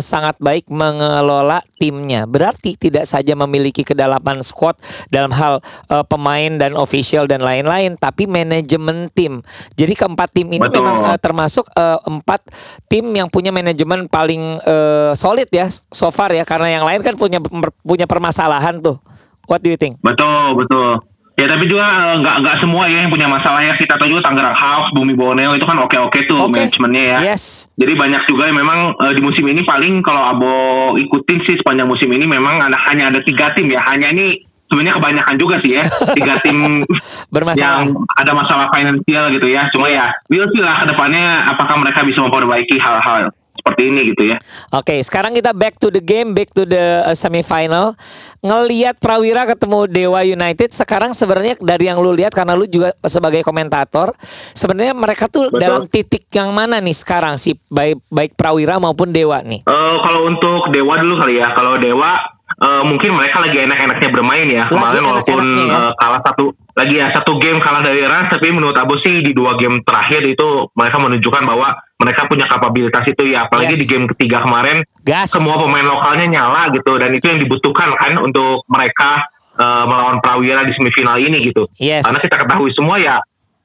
sangat 0.00 0.38
baik 0.38 0.70
mengelola 0.70 1.62
timnya. 1.76 2.24
Berarti 2.24 2.78
tidak 2.78 3.04
saja 3.04 3.34
memiliki 3.34 3.82
kedalaman 3.82 4.40
squad 4.40 4.78
dalam 5.10 5.34
hal 5.34 5.58
eh, 5.90 6.04
pemain 6.06 6.52
dan 6.54 6.78
official 6.78 7.26
dan 7.26 7.42
lain-lain, 7.42 7.98
tapi 7.98 8.30
manajemen 8.30 9.10
tim. 9.10 9.42
Jadi 9.74 9.92
keempat 9.98 10.28
tim 10.30 10.46
ini 10.50 10.62
Betul. 10.62 10.82
memang 10.82 11.14
eh, 11.14 11.18
termasuk 11.18 11.66
eh, 11.74 11.98
empat 12.06 12.46
tim 12.86 13.10
yang 13.10 13.26
punya 13.26 13.50
manajemen 13.50 14.06
paling 14.06 14.62
eh, 14.62 15.12
solid 15.18 15.50
ya 15.50 15.66
so 15.90 16.10
far 16.14 16.30
ya, 16.30 16.46
karena 16.46 16.78
yang 16.80 16.84
lain 16.86 17.02
kan 17.02 17.14
punya 17.18 17.42
punya 17.82 18.06
permasalahan 18.06 18.78
tuh. 18.78 18.98
What 19.46 19.62
do 19.62 19.70
you 19.70 19.78
think? 19.78 19.98
Betul 20.02 20.58
betul. 20.58 21.15
Ya 21.36 21.44
tapi 21.52 21.68
juga 21.68 21.84
eh, 21.84 22.16
nggak 22.24 22.36
nggak 22.40 22.56
semua 22.64 22.88
ya 22.88 23.04
yang 23.04 23.12
punya 23.12 23.28
masalah 23.28 23.60
ya 23.60 23.76
kita 23.76 24.00
tahu 24.00 24.08
juga 24.08 24.24
Tangerang 24.24 24.56
House, 24.56 24.88
Bumi 24.96 25.12
Borneo 25.12 25.52
itu 25.52 25.68
kan 25.68 25.76
oke-oke 25.84 26.24
tuh 26.24 26.48
Oke. 26.48 26.64
manajemennya 26.64 27.02
ya. 27.12 27.18
Yes. 27.32 27.68
Jadi 27.76 27.92
banyak 27.92 28.24
juga 28.24 28.48
yang 28.48 28.56
memang 28.56 28.96
eh, 28.96 29.12
di 29.12 29.20
musim 29.20 29.44
ini 29.44 29.60
paling 29.60 30.00
kalau 30.00 30.32
Abo 30.32 30.52
ikutin 30.96 31.44
sih 31.44 31.60
sepanjang 31.60 31.92
musim 31.92 32.08
ini 32.08 32.24
memang 32.24 32.64
ada 32.64 32.80
hanya 32.88 33.12
ada 33.12 33.20
tiga 33.20 33.52
tim 33.52 33.68
ya. 33.68 33.84
Hanya 33.84 34.16
ini 34.16 34.48
sebenarnya 34.72 34.96
kebanyakan 34.96 35.36
juga 35.36 35.60
sih 35.60 35.76
ya 35.76 35.84
tiga 36.16 36.40
tim 36.44 36.80
Bermasalah. 37.28 37.84
yang 37.84 38.00
ada 38.16 38.32
masalah 38.32 38.66
finansial 38.72 39.28
gitu 39.28 39.46
ya. 39.52 39.68
Cuma 39.76 39.92
ya, 39.92 40.16
we'll 40.32 40.48
see 40.56 40.64
lah 40.64 40.80
ke 40.80 40.88
depannya 40.88 41.52
apakah 41.52 41.76
mereka 41.76 42.00
bisa 42.08 42.24
memperbaiki 42.24 42.80
hal-hal 42.80 43.28
seperti 43.66 43.82
ini 43.90 44.00
gitu 44.14 44.22
ya. 44.30 44.38
Oke, 44.70 45.02
sekarang 45.02 45.34
kita 45.34 45.50
back 45.50 45.74
to 45.82 45.90
the 45.90 45.98
game, 45.98 46.30
back 46.30 46.54
to 46.54 46.62
the 46.62 47.02
uh, 47.02 47.10
semifinal. 47.18 47.98
Ngelihat 48.46 49.02
Prawira 49.02 49.42
ketemu 49.42 49.90
Dewa 49.90 50.22
United, 50.22 50.70
sekarang 50.70 51.10
sebenarnya 51.10 51.58
dari 51.58 51.90
yang 51.90 51.98
lu 51.98 52.14
lihat 52.14 52.30
karena 52.30 52.54
lu 52.54 52.70
juga 52.70 52.94
sebagai 53.02 53.42
komentator, 53.42 54.14
sebenarnya 54.54 54.94
mereka 54.94 55.26
tuh 55.26 55.50
Betul. 55.50 55.58
dalam 55.58 55.82
titik 55.90 56.30
yang 56.30 56.54
mana 56.54 56.78
nih 56.78 56.94
sekarang 56.94 57.34
sih 57.34 57.58
baik 57.66 57.98
baik 58.06 58.38
Prawira 58.38 58.78
maupun 58.78 59.10
Dewa 59.10 59.42
nih? 59.42 59.66
Eh, 59.66 59.96
kalau 60.06 60.30
untuk 60.30 60.70
Dewa 60.70 60.94
dulu 61.02 61.18
kali 61.26 61.42
ya. 61.42 61.50
Kalau 61.58 61.82
Dewa 61.82 62.35
eh, 62.46 62.82
mungkin 62.84 63.10
mereka 63.12 63.42
lagi 63.42 63.58
enak-enaknya 63.58 64.08
bermain 64.08 64.48
ya. 64.48 64.64
Kemarin 64.66 65.02
walaupun 65.02 65.38
ya. 65.58 65.76
eh, 65.80 65.92
kalah 65.98 66.22
satu 66.22 66.44
lagi 66.76 66.94
ya 66.94 67.08
satu 67.10 67.40
game 67.40 67.58
kalah 67.58 67.80
dari 67.80 68.04
Rans 68.04 68.28
tapi 68.28 68.52
menurut 68.52 68.76
Abu 68.76 69.00
sih 69.00 69.24
di 69.24 69.32
dua 69.32 69.56
game 69.56 69.80
terakhir 69.80 70.22
itu 70.22 70.68
mereka 70.72 70.96
menunjukkan 71.00 71.42
bahwa 71.42 71.72
mereka 71.96 72.28
punya 72.28 72.44
kapabilitas 72.44 73.04
itu 73.08 73.22
ya 73.26 73.48
apalagi 73.48 73.72
Yes. 73.72 73.80
di 73.80 73.86
game 73.88 74.06
ketiga 74.12 74.44
kemarin 74.44 74.84
Gas. 75.00 75.32
semua 75.32 75.56
pemain 75.56 75.82
lokalnya 75.82 76.28
nyala 76.28 76.68
gitu 76.70 76.92
dan 77.00 77.08
itu 77.10 77.24
yang 77.24 77.40
dibutuhkan 77.40 77.96
kan 77.96 78.20
untuk 78.20 78.60
mereka 78.68 79.24
eh, 79.56 79.84
melawan 79.88 80.20
Prawira 80.20 80.68
di 80.68 80.76
semifinal 80.76 81.16
ini 81.16 81.40
gitu. 81.42 81.64
Yes. 81.80 82.04
Karena 82.04 82.20
kita 82.20 82.36
ketahui 82.44 82.70
semua 82.76 83.00
ya 83.00 83.16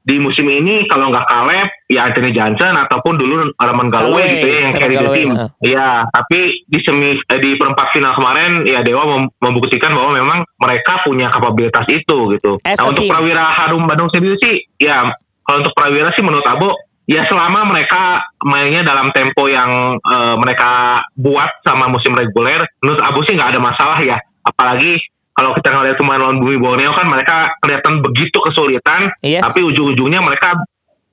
di 0.02 0.18
musim 0.18 0.46
ini 0.46 0.82
kalau 0.90 1.08
nggak 1.08 1.24
Caleb 1.24 1.68
ya 1.86 2.10
Anthony 2.10 2.34
Johnson 2.34 2.74
ataupun 2.74 3.14
dulu 3.16 3.54
Arman 3.54 3.86
Galway 3.86 4.26
gitu 4.28 4.46
ya 4.46 4.58
yang 4.66 4.74
carry 4.74 4.96
the 4.98 5.08
team. 5.14 5.30
Iya, 5.62 6.10
tapi 6.10 6.66
di 6.66 6.78
semi 6.82 7.14
eh, 7.14 7.38
di 7.38 7.54
perempat 7.54 7.94
final 7.94 8.12
kemarin 8.12 8.66
ya 8.66 8.82
Dewa 8.82 9.06
mem- 9.06 9.30
membuktikan 9.38 9.94
bahwa 9.94 10.18
memang 10.18 10.38
mereka 10.58 11.06
punya 11.06 11.30
kapabilitas 11.30 11.86
itu 11.86 12.18
gitu. 12.34 12.58
As 12.66 12.82
Nah, 12.82 12.90
untuk 12.90 13.06
team. 13.06 13.14
Prawira 13.14 13.46
Harum 13.46 13.86
Bandung 13.86 14.10
sendiri 14.10 14.34
sih 14.42 14.54
ya 14.78 15.06
kalau 15.46 15.62
untuk 15.62 15.74
Prawira 15.74 16.10
sih 16.12 16.22
menurut 16.22 16.46
Abo 16.46 16.74
ya 17.06 17.26
selama 17.26 17.66
mereka 17.66 18.26
mainnya 18.42 18.82
dalam 18.82 19.14
tempo 19.14 19.46
yang 19.46 19.98
eh, 19.98 20.34
mereka 20.34 21.02
buat 21.14 21.62
sama 21.62 21.86
musim 21.86 22.14
reguler 22.14 22.66
menurut 22.82 23.02
Abu 23.02 23.22
sih 23.22 23.38
nggak 23.38 23.54
ada 23.54 23.60
masalah 23.62 23.98
ya 24.02 24.18
apalagi 24.42 24.98
kalau 25.32 25.50
kita 25.52 25.68
ngeliat 25.68 25.96
kemarin 25.96 26.20
lawan 26.20 26.38
Bumi 26.38 26.56
Borneo 26.56 26.92
kan 26.92 27.06
mereka 27.06 27.56
kelihatan 27.58 28.00
begitu 28.00 28.36
kesulitan 28.36 29.08
Yes. 29.20 29.42
tapi 29.42 29.64
ujung-ujungnya 29.64 30.20
mereka 30.20 30.60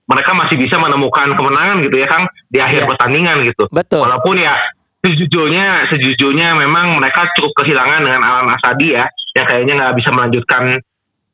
mereka 0.06 0.32
masih 0.34 0.58
bisa 0.58 0.76
menemukan 0.76 1.32
kemenangan 1.34 1.80
gitu 1.82 1.96
ya 1.96 2.08
Kang 2.08 2.26
di 2.48 2.58
akhir 2.58 2.84
Iya. 2.84 2.90
pertandingan 2.90 3.38
gitu 3.46 3.64
Betul. 3.70 4.02
walaupun 4.04 4.36
ya 4.36 4.58
sejujurnya 5.00 5.88
sejujurnya 5.88 6.58
memang 6.58 7.00
mereka 7.00 7.32
cukup 7.32 7.56
kehilangan 7.58 8.04
dengan 8.04 8.22
Alan 8.22 8.52
Asadi 8.52 8.92
ya 8.92 9.08
yang 9.32 9.46
kayaknya 9.46 9.74
nggak 9.78 9.96
bisa 9.96 10.10
melanjutkan 10.12 10.64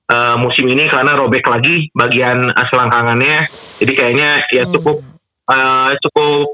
eh, 0.05 0.35
musim 0.37 0.65
ini 0.67 0.85
karena 0.85 1.17
robek 1.17 1.41
lagi 1.43 1.89
bagian 1.91 2.53
selangkangannya 2.53 3.41
jadi 3.81 3.93
kayaknya 3.95 4.29
ya 4.51 4.63
cukup 4.69 5.01
eh, 5.49 5.91
cukup 5.99 6.53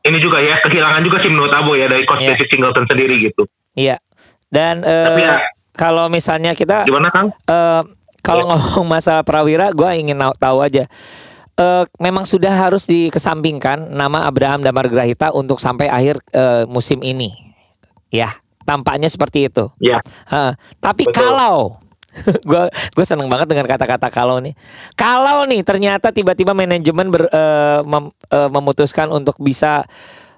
ini 0.00 0.18
juga 0.18 0.40
ya 0.40 0.58
kehilangan 0.58 1.04
juga 1.04 1.20
sih 1.20 1.28
menurut 1.28 1.52
Abo 1.52 1.76
ya 1.76 1.84
dari 1.84 2.02
coach. 2.02 2.24
David 2.24 2.48
Singleton 2.48 2.88
sendiri 2.88 3.14
gitu 3.20 3.44
Iya. 3.76 4.02
Dan 4.50 4.82
eh, 4.82 5.06
Tapi 5.06 5.22
ya- 5.22 5.44
kalau 5.72 6.06
misalnya 6.06 6.52
kita 6.52 6.84
gimana 6.84 7.08
Kang? 7.08 7.30
Eh, 7.46 7.82
kalau 8.20 8.44
Ya. 8.44 8.48
ngomong 8.52 8.86
masalah 8.86 9.24
Prawira, 9.24 9.72
gue 9.72 9.90
ingin 9.96 10.18
tahu 10.36 10.60
aja. 10.60 10.84
Eh, 11.56 11.84
memang 11.96 12.24
sudah 12.24 12.52
harus 12.52 12.84
dikesampingkan 12.84 13.88
nama 13.88 14.24
Abraham 14.24 14.60
Damar 14.60 14.88
Grahita 14.88 15.30
untuk 15.30 15.56
sampai 15.56 15.88
akhir 15.88 16.20
eh, 16.30 16.64
musim 16.64 17.00
ini. 17.00 17.32
Ya, 18.08 18.32
tampaknya 18.64 19.06
seperti 19.06 19.46
itu. 19.46 19.68
Ya 19.78 20.00
Hah, 20.26 20.56
tapi 20.78 21.06
Betul. 21.06 21.20
kalau 21.20 21.56
gue 22.50 22.64
gue 22.68 23.04
seneng 23.06 23.30
banget 23.30 23.46
dengan 23.48 23.64
kata-kata 23.64 24.10
kalau 24.10 24.42
nih. 24.42 24.52
Kalau 24.96 25.46
nih 25.46 25.62
ternyata 25.62 26.10
tiba-tiba 26.10 26.52
manajemen 26.52 27.08
ber- 27.08 27.30
eh, 27.30 27.80
mem- 27.86 28.10
eh, 28.28 28.50
memutuskan 28.50 29.08
untuk 29.08 29.38
bisa 29.38 29.86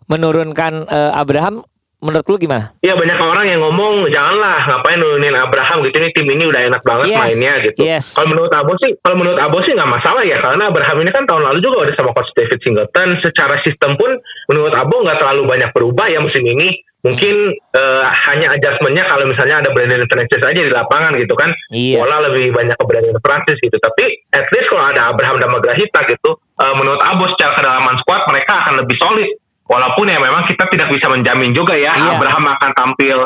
menurunkan 0.07 0.85
eh, 0.85 1.12
Abraham 1.15 1.65
menurut 2.02 2.26
lu 2.26 2.37
gimana? 2.37 2.75
Ya 2.82 2.92
banyak 2.92 3.14
orang 3.14 3.47
yang 3.47 3.62
ngomong 3.62 4.11
janganlah 4.11 4.59
ngapain 4.66 4.99
nurunin 4.99 5.32
Abraham 5.32 5.87
gitu 5.87 5.97
ini 5.97 6.11
tim 6.11 6.26
ini 6.26 6.44
udah 6.44 6.61
enak 6.68 6.82
banget 6.82 7.14
Yes, 7.14 7.18
mainnya 7.23 7.52
gitu. 7.62 7.78
yes. 7.78 8.06
Kalau 8.18 8.28
menurut 8.35 8.52
Abo 8.52 8.73
sih, 8.76 8.90
kalau 9.00 9.16
menurut 9.16 9.38
Abo 9.38 9.62
sih 9.62 9.73
nggak 9.73 9.87
masalah 9.88 10.23
ya 10.26 10.42
karena 10.42 10.68
Abraham 10.68 10.99
ini 11.00 11.11
kan 11.14 11.25
tahun 11.25 11.42
lalu 11.47 11.59
juga 11.62 11.76
udah 11.87 11.94
sama 11.94 12.11
coach 12.12 12.35
David 12.35 12.59
Singleton. 12.61 13.09
Secara 13.23 13.54
sistem 13.62 13.94
pun 13.94 14.11
menurut 14.50 14.75
Abo 14.75 15.00
nggak 15.00 15.23
terlalu 15.23 15.42
banyak 15.47 15.71
berubah 15.71 16.11
ya 16.11 16.18
musim 16.18 16.42
ini. 16.42 16.75
Mungkin 17.02 17.35
eh, 17.75 18.04
hanya 18.30 18.54
adjustmentnya 18.54 19.02
kalau 19.11 19.26
misalnya 19.26 19.59
ada 19.59 19.75
Brandon 19.75 20.06
Francis 20.06 20.38
aja 20.38 20.54
di 20.62 20.71
lapangan 20.71 21.18
gitu 21.18 21.35
kan. 21.35 21.50
Iya. 21.75 21.99
Bola 21.99 22.30
lebih 22.30 22.54
banyak 22.54 22.78
ke 22.78 22.85
Brandon 22.87 23.18
Francis 23.18 23.59
gitu. 23.59 23.75
Tapi 23.75 24.23
at 24.30 24.47
least 24.54 24.71
kalau 24.71 24.87
ada 24.87 25.11
Abraham 25.11 25.42
dan 25.42 25.50
Magrahita 25.50 26.06
gitu, 26.06 26.30
eh, 26.38 26.75
menurut 26.78 27.02
Abo 27.02 27.26
secara 27.35 27.59
kedalaman 27.59 27.99
squad 28.02 28.23
mereka 28.30 28.52
akan 28.62 28.87
lebih 28.87 28.94
solid. 29.02 29.30
Walaupun 29.62 30.04
ya 30.04 30.19
memang 30.19 30.45
kita 30.45 30.66
tidak 30.66 30.90
bisa 30.90 31.07
menjamin 31.07 31.52
juga 31.52 31.73
ya 31.73 31.95
Iya. 31.95 32.19
Abraham 32.19 32.45
akan 32.50 32.71
tampil 32.73 33.19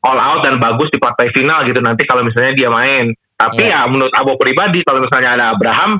all 0.00 0.18
out 0.18 0.40
dan 0.40 0.56
bagus 0.56 0.88
di 0.88 0.96
partai 0.96 1.28
final 1.30 1.64
gitu 1.64 1.80
nanti 1.80 2.04
kalau 2.04 2.22
misalnya 2.22 2.52
dia 2.52 2.68
main. 2.68 3.10
Tapi 3.34 3.64
Iya. 3.64 3.84
ya 3.84 3.88
menurut 3.88 4.12
Abo 4.12 4.36
pribadi 4.36 4.84
kalau 4.84 5.00
misalnya 5.00 5.34
ada 5.34 5.44
Abraham, 5.52 5.96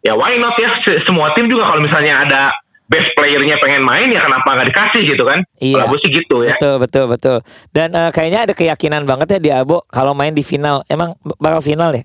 ya 0.00 0.12
why 0.12 0.36
not 0.36 0.56
ya 0.56 0.72
Se- 0.80 1.00
semua 1.02 1.32
tim 1.32 1.48
juga 1.48 1.64
kalau 1.66 1.80
misalnya 1.80 2.22
ada 2.22 2.42
best 2.84 3.08
playernya 3.16 3.56
pengen 3.56 3.80
main 3.80 4.12
ya 4.12 4.20
kenapa 4.20 4.44
nggak 4.44 4.68
dikasih 4.68 5.02
gitu 5.06 5.24
kan? 5.24 5.40
Iya. 5.58 5.80
Kalau 5.80 5.96
sih 5.96 6.10
gitu 6.12 6.36
ya. 6.44 6.52
Betul 6.54 6.74
betul 6.76 7.04
betul. 7.08 7.36
Dan 7.72 7.88
eh, 7.92 8.12
kayaknya 8.12 8.40
ada 8.44 8.52
keyakinan 8.52 9.08
banget 9.08 9.32
ya 9.32 9.40
di 9.40 9.50
Abo 9.50 9.88
kalau 9.88 10.12
main 10.12 10.36
di 10.36 10.44
final. 10.44 10.84
Emang 10.86 11.16
bakal 11.40 11.64
final 11.64 11.88
ya? 11.90 12.04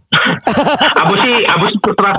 Abu 1.04 1.20
sih, 1.20 1.44
Abu 1.44 1.68
sih 1.68 1.80
terserah. 1.84 2.16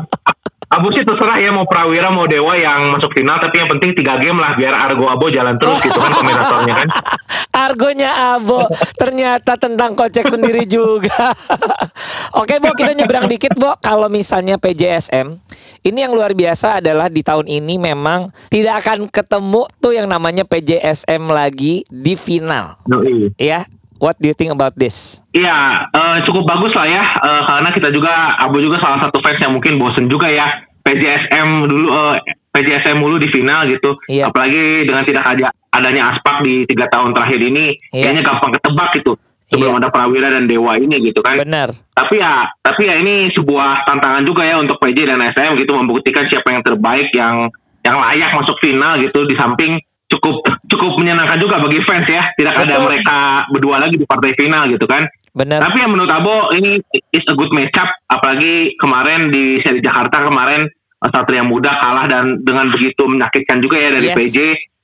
Abu 0.68 0.92
sih 0.92 1.00
terserah 1.00 1.40
ya 1.40 1.48
mau 1.48 1.64
Prawira 1.64 2.12
mau 2.12 2.28
Dewa 2.28 2.52
yang 2.52 2.92
masuk 2.92 3.16
final 3.16 3.40
tapi 3.40 3.56
yang 3.56 3.72
penting 3.72 3.96
tiga 3.96 4.20
game 4.20 4.36
lah 4.36 4.52
biar 4.52 4.76
Argo 4.76 5.08
Abo 5.08 5.32
jalan 5.32 5.56
terus 5.56 5.80
gitu 5.80 5.96
kan 5.96 6.12
komentatornya 6.12 6.74
kan. 6.84 6.88
Argonya 7.68 8.36
Abo 8.36 8.68
ternyata 9.00 9.56
tentang 9.56 9.96
kocek 9.96 10.28
sendiri 10.28 10.68
juga. 10.68 11.32
Oke, 12.40 12.60
Bo, 12.60 12.70
kita 12.76 12.92
nyebrang 12.94 13.26
dikit, 13.26 13.56
Bo. 13.56 13.74
Kalau 13.80 14.06
misalnya 14.06 14.60
PJSM, 14.60 15.40
ini 15.82 15.98
yang 16.04 16.12
luar 16.12 16.36
biasa 16.36 16.84
adalah 16.84 17.08
di 17.08 17.24
tahun 17.24 17.48
ini 17.48 17.80
memang 17.80 18.30
tidak 18.52 18.84
akan 18.84 19.08
ketemu 19.08 19.64
tuh 19.80 19.92
yang 19.96 20.06
namanya 20.06 20.44
PJSM 20.44 21.24
lagi 21.32 21.82
di 21.88 22.14
final. 22.14 22.78
Yoi. 22.86 23.32
Ya, 23.40 23.64
what 23.98 24.16
do 24.18 24.26
you 24.30 24.34
think 24.34 24.50
about 24.50 24.74
this? 24.74 25.22
Iya, 25.34 25.86
eh, 25.90 26.16
cukup 26.26 26.46
bagus 26.46 26.72
lah 26.74 26.86
ya, 26.86 27.02
eh, 27.04 27.42
karena 27.46 27.68
kita 27.70 27.88
juga, 27.90 28.38
Abu 28.38 28.62
juga 28.62 28.78
salah 28.80 29.02
satu 29.02 29.18
fans 29.20 29.38
yang 29.42 29.52
mungkin 29.54 29.78
bosen 29.78 30.06
juga 30.06 30.30
ya, 30.30 30.46
PJSM 30.82 31.68
dulu, 31.68 31.86
eh, 31.92 32.16
PJSM 32.54 32.96
mulu 32.98 33.20
di 33.20 33.28
final 33.28 33.68
gitu, 33.68 33.94
Iya. 34.08 34.32
apalagi 34.32 34.88
dengan 34.88 35.04
tidak 35.04 35.24
ada 35.26 35.52
adanya 35.68 36.16
aspak 36.16 36.42
di 36.42 36.64
tiga 36.64 36.88
tahun 36.88 37.12
terakhir 37.12 37.40
ini, 37.44 37.76
Iya. 37.92 38.08
kayaknya 38.08 38.22
gampang 38.24 38.50
ketebak 38.56 38.90
gitu, 38.98 39.12
sebelum 39.52 39.76
Iya. 39.76 39.80
ada 39.84 39.88
Prawira 39.92 40.28
dan 40.32 40.44
Dewa 40.48 40.72
ini 40.80 40.96
gitu 41.04 41.20
kan. 41.20 41.36
Benar. 41.38 41.76
Tapi 41.92 42.14
ya, 42.18 42.48
tapi 42.64 42.88
ya 42.88 42.94
ini 42.98 43.28
sebuah 43.36 43.84
tantangan 43.84 44.24
juga 44.24 44.42
ya 44.48 44.56
untuk 44.58 44.80
PJ 44.80 45.06
dan 45.06 45.20
SM 45.20 45.54
gitu 45.60 45.76
membuktikan 45.76 46.24
siapa 46.26 46.50
yang 46.50 46.64
terbaik 46.64 47.12
yang 47.12 47.52
yang 47.86 47.96
layak 48.04 48.34
masuk 48.34 48.58
final 48.60 48.98
gitu 49.00 49.24
di 49.24 49.34
samping 49.38 49.78
cukup 50.08 50.40
cukup 50.66 50.96
menyenangkan 50.96 51.36
juga 51.36 51.60
bagi 51.60 51.84
fans 51.84 52.08
ya 52.08 52.32
tidak 52.34 52.54
ada 52.56 52.72
Betul. 52.72 52.84
mereka 52.88 53.18
berdua 53.52 53.76
lagi 53.78 53.96
di 53.96 54.06
partai 54.08 54.32
final 54.34 54.64
gitu 54.68 54.88
kan. 54.88 55.04
Benar. 55.36 55.60
Tapi 55.60 55.76
yang 55.78 55.92
menurut 55.92 56.08
Abo 56.08 56.50
ini 56.52 56.80
is 57.12 57.24
a 57.28 57.34
good 57.36 57.52
matchup 57.52 57.92
apalagi 58.08 58.72
kemarin 58.76 59.28
di 59.28 59.60
seri 59.60 59.78
Jakarta 59.78 60.24
kemarin 60.24 60.66
uh, 60.98 61.08
Satria 61.12 61.44
Muda 61.44 61.76
kalah 61.78 62.08
dan 62.08 62.40
dengan 62.42 62.72
begitu 62.72 63.04
menyakitkan 63.04 63.60
juga 63.60 63.76
ya 63.76 63.88
dari 63.94 64.08
Yes. 64.08 64.16
PJ. 64.16 64.36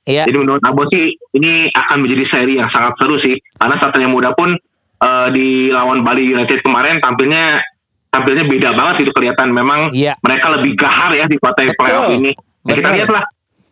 Iya. 0.05 0.23
Jadi 0.29 0.37
menurut 0.37 0.61
Abo 0.61 0.85
sih 0.87 1.09
ini 1.33 1.73
akan 1.73 2.05
menjadi 2.05 2.23
seri 2.29 2.61
yang 2.61 2.69
sangat 2.69 2.93
seru 3.01 3.17
sih 3.19 3.35
karena 3.57 3.75
Satria 3.81 4.05
Muda 4.05 4.37
pun 4.37 4.53
uh, 5.01 5.27
di 5.33 5.73
lawan 5.73 6.05
Bali 6.05 6.29
United 6.29 6.61
kemarin 6.61 7.01
tampilnya 7.01 7.59
tampilnya 8.13 8.45
beda 8.47 8.69
banget 8.77 8.95
itu 9.03 9.11
kelihatan 9.11 9.49
memang 9.51 9.89
Iya. 9.91 10.13
mereka 10.21 10.53
lebih 10.55 10.77
gahar 10.77 11.11
ya 11.17 11.25
di 11.25 11.35
partai 11.41 11.73
playoff 11.73 12.13
ini. 12.13 12.31
Ya, 12.65 12.73
kita 12.77 12.89
lihatlah 12.93 13.25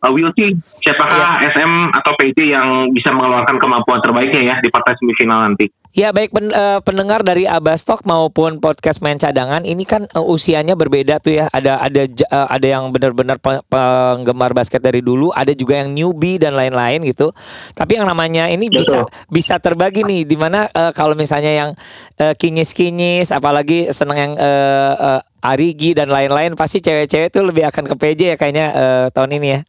uh, 0.04 0.12
we'll 0.12 0.36
see 0.36 0.54
siapakah 0.84 1.40
SM 1.56 1.96
atau 1.96 2.12
PJ 2.20 2.38
yang 2.52 2.92
bisa 2.92 3.16
mengeluarkan 3.16 3.56
kemampuan 3.58 4.04
terbaiknya 4.04 4.42
ya 4.44 4.56
di 4.60 4.68
partai 4.68 5.00
semifinal 5.00 5.48
nanti. 5.48 5.72
Ya 5.94 6.10
baik 6.10 6.34
pen- 6.34 6.50
eh, 6.50 6.82
pendengar 6.82 7.22
dari 7.22 7.46
Abastok 7.46 8.02
maupun 8.10 8.58
podcast 8.58 8.98
main 9.06 9.14
cadangan 9.22 9.62
ini 9.62 9.86
kan 9.86 10.10
eh, 10.10 10.26
usianya 10.26 10.74
berbeda 10.74 11.22
tuh 11.22 11.38
ya 11.38 11.46
ada 11.54 11.78
ada 11.78 12.10
eh, 12.10 12.48
ada 12.50 12.66
yang 12.68 12.90
benar-benar 12.90 13.38
pe- 13.38 13.62
penggemar 13.70 14.58
basket 14.58 14.82
dari 14.82 15.06
dulu 15.06 15.30
ada 15.30 15.54
juga 15.54 15.86
yang 15.86 15.94
newbie 15.94 16.42
dan 16.42 16.58
lain-lain 16.58 17.06
gitu 17.06 17.30
tapi 17.78 18.02
yang 18.02 18.10
namanya 18.10 18.50
ini 18.50 18.74
bisa 18.74 19.06
Betul. 19.06 19.30
bisa 19.30 19.62
terbagi 19.62 20.02
nih 20.02 20.26
di 20.26 20.34
mana 20.34 20.66
eh, 20.74 20.90
kalau 20.98 21.14
misalnya 21.14 21.54
yang 21.54 21.70
eh, 22.18 22.34
kinyis-kinyis 22.34 23.30
apalagi 23.30 23.94
seneng 23.94 24.18
yang 24.18 24.34
eh, 24.34 24.94
eh, 24.98 25.22
Arigi 25.44 25.92
dan 25.92 26.08
lain-lain 26.08 26.56
pasti 26.56 26.80
cewek-cewek 26.80 27.28
tuh 27.30 27.44
lebih 27.44 27.68
akan 27.68 27.84
ke 27.86 27.96
PJ 27.96 28.22
ya 28.32 28.36
kayaknya 28.36 28.66
eh, 28.72 29.06
tahun 29.12 29.32
ini 29.36 29.48
ya 29.50 29.60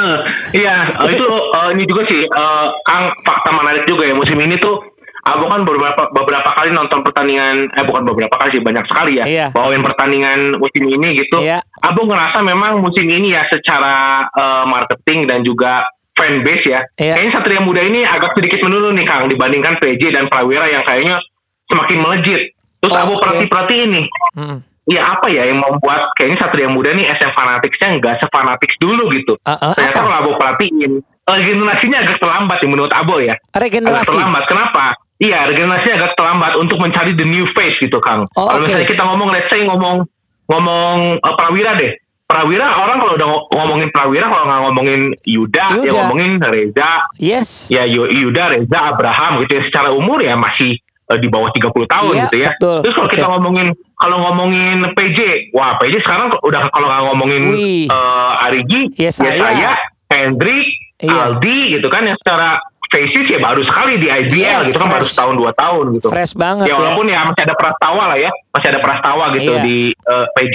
Iya, 0.52 0.74
eh, 0.92 1.10
itu 1.10 1.24
eh, 1.26 1.68
ini 1.72 1.84
juga 1.84 2.02
sih, 2.06 2.22
eh, 2.22 2.66
Kang 2.84 3.04
fakta 3.22 3.50
menarik 3.50 3.84
juga 3.84 4.04
ya 4.04 4.12
musim 4.12 4.36
ini 4.36 4.60
tuh. 4.60 4.76
Aku 5.22 5.46
kan 5.46 5.62
beberapa 5.62 6.10
beberapa 6.10 6.50
kali 6.50 6.74
nonton 6.74 7.06
pertandingan, 7.06 7.70
eh 7.70 7.84
bukan 7.86 8.02
beberapa 8.02 8.34
kali 8.34 8.52
sih 8.52 8.60
banyak 8.60 8.82
sekali 8.84 9.12
ya, 9.16 9.24
Iya. 9.24 9.46
bawain 9.54 9.78
pertandingan 9.78 10.58
musim 10.58 10.82
ini 10.84 11.14
gitu. 11.14 11.38
Iya. 11.38 11.62
Aku 11.80 12.04
ngerasa 12.04 12.42
memang 12.42 12.82
musim 12.82 13.06
ini 13.06 13.30
ya 13.30 13.46
secara 13.46 14.26
eh, 14.28 14.64
marketing 14.66 15.30
dan 15.30 15.46
juga 15.46 15.86
fanbase 16.12 16.66
ya, 16.66 16.80
Iya. 16.98 17.14
kayaknya 17.16 17.32
Satria 17.32 17.62
Muda 17.62 17.80
ini 17.80 18.02
agak 18.02 18.34
sedikit 18.34 18.60
menurun 18.60 18.98
nih 18.98 19.06
Kang 19.06 19.30
dibandingkan 19.30 19.78
PJ 19.78 20.10
dan 20.10 20.26
Prawira 20.26 20.66
yang 20.66 20.82
kayaknya 20.82 21.22
semakin 21.70 21.98
melejit. 22.02 22.42
Terus 22.82 22.92
aku 22.92 23.14
Oke. 23.14 23.22
perhati-perhati 23.22 23.76
ini, 23.78 24.02
Hmm. 24.34 24.58
Ya 24.84 25.14
apa 25.14 25.30
ya 25.30 25.46
yang 25.46 25.58
membuat 25.58 26.10
kayaknya 26.14 26.38
Satria 26.38 26.66
Muda 26.66 26.90
nih 26.90 27.06
SM 27.12 27.32
Fanaticsnya 27.32 27.88
nggak 27.96 28.14
sefanatik 28.18 28.70
dulu 28.76 29.06
gitu. 29.10 29.38
Ah, 29.42 29.54
ah, 29.54 29.72
Ternyata 29.72 29.98
kalau 30.00 30.16
Abo 30.16 30.30
perhatiin, 30.34 30.92
regenerasinya 31.22 31.98
agak 32.02 32.18
terlambat 32.18 32.58
ya 32.58 32.68
menurut 32.68 32.92
Abo 32.92 33.16
ya. 33.18 33.38
Agak 33.48 33.62
regenerasi 33.62 34.10
terlambat. 34.10 34.44
Kenapa? 34.44 34.84
Iya, 35.16 35.38
regenerasinya 35.46 35.94
agak 35.96 36.12
terlambat 36.14 36.52
untuk 36.58 36.78
mencari 36.78 37.14
the 37.14 37.22
new 37.22 37.46
face 37.48 37.78
gitu, 37.78 38.02
Kang. 38.02 38.26
Oh, 38.34 38.50
kalau 38.50 38.58
oke. 38.58 38.66
misalnya 38.66 38.88
kita 38.88 39.02
ngomong, 39.04 39.28
let's 39.30 39.46
say 39.46 39.62
ngomong 39.62 40.02
ngomong 40.48 40.96
eh, 41.18 41.34
Prawira 41.38 41.72
deh. 41.76 41.92
Prawira 42.22 42.64
orang 42.80 42.96
kalau 42.96 43.12
udah 43.14 43.28
ngo- 43.28 43.46
ngomongin 43.52 43.88
Prawira 43.92 44.24
kalau 44.26 44.44
nggak 44.48 44.60
ngomongin 44.64 45.00
Yuda, 45.22 45.64
ya 45.68 45.76
Yuda. 45.78 45.92
ngomongin 45.92 46.32
Reza, 46.40 46.90
yes 47.20 47.68
ya 47.68 47.84
Yu- 47.84 48.08
Yuda, 48.08 48.56
Reza, 48.56 48.78
Abraham 48.88 49.44
gitu 49.44 49.60
ya. 49.60 49.62
Secara 49.62 49.92
umur 49.92 50.16
ya 50.18 50.32
masih 50.34 50.80
eh, 51.04 51.18
di 51.18 51.26
bawah 51.26 51.50
30 51.50 51.72
tahun 51.84 52.12
Iya, 52.12 52.22
gitu 52.24 52.36
ya. 52.38 52.50
betul, 52.52 52.78
Terus 52.80 52.94
kalau 52.94 53.10
kita 53.10 53.26
ngomongin 53.28 53.66
kalau 53.94 54.16
ngomongin 54.20 54.76
PJ, 54.92 55.18
wah 55.50 55.74
PJ 55.76 56.00
sekarang 56.00 56.30
udah 56.36 56.60
kalau 56.68 56.86
nggak 56.86 57.02
ngomongin 57.08 57.42
Wih. 57.48 57.86
eh, 57.86 58.32
Arigi, 58.40 58.80
Yesaya. 58.94 59.32
Yesaya, 59.32 59.72
Hendrik, 60.08 60.66
Iya. 60.98 61.34
Aldi 61.34 61.58
gitu 61.74 61.88
kan 61.88 62.04
yang 62.04 62.14
secara 62.16 62.62
faces 62.86 63.26
ya 63.26 63.40
baru 63.40 63.64
sekali 63.64 63.96
di 63.96 64.06
IBL 64.06 64.36
Yes, 64.60 64.68
gitu 64.68 64.78
kan 64.78 64.86
baru 64.86 65.00
fresh. 65.00 65.10
setahun 65.10 65.34
dua 65.34 65.50
tahun 65.52 65.84
gitu. 65.96 66.06
fresh 66.06 66.34
banget 66.36 66.68
Ya 66.68 66.68
ya 66.68 66.76
walaupun 66.76 67.06
ya 67.08 67.20
masih 67.24 67.42
ada 67.42 67.54
Prastawa 67.56 68.02
lah 68.06 68.18
ya, 68.20 68.30
masih 68.50 68.68
ada 68.68 68.78
Prastawa 68.78 69.24
gitu 69.32 69.50
Iya. 69.50 69.62
di 69.64 69.76
eh, 69.90 70.26
PJ. 70.30 70.54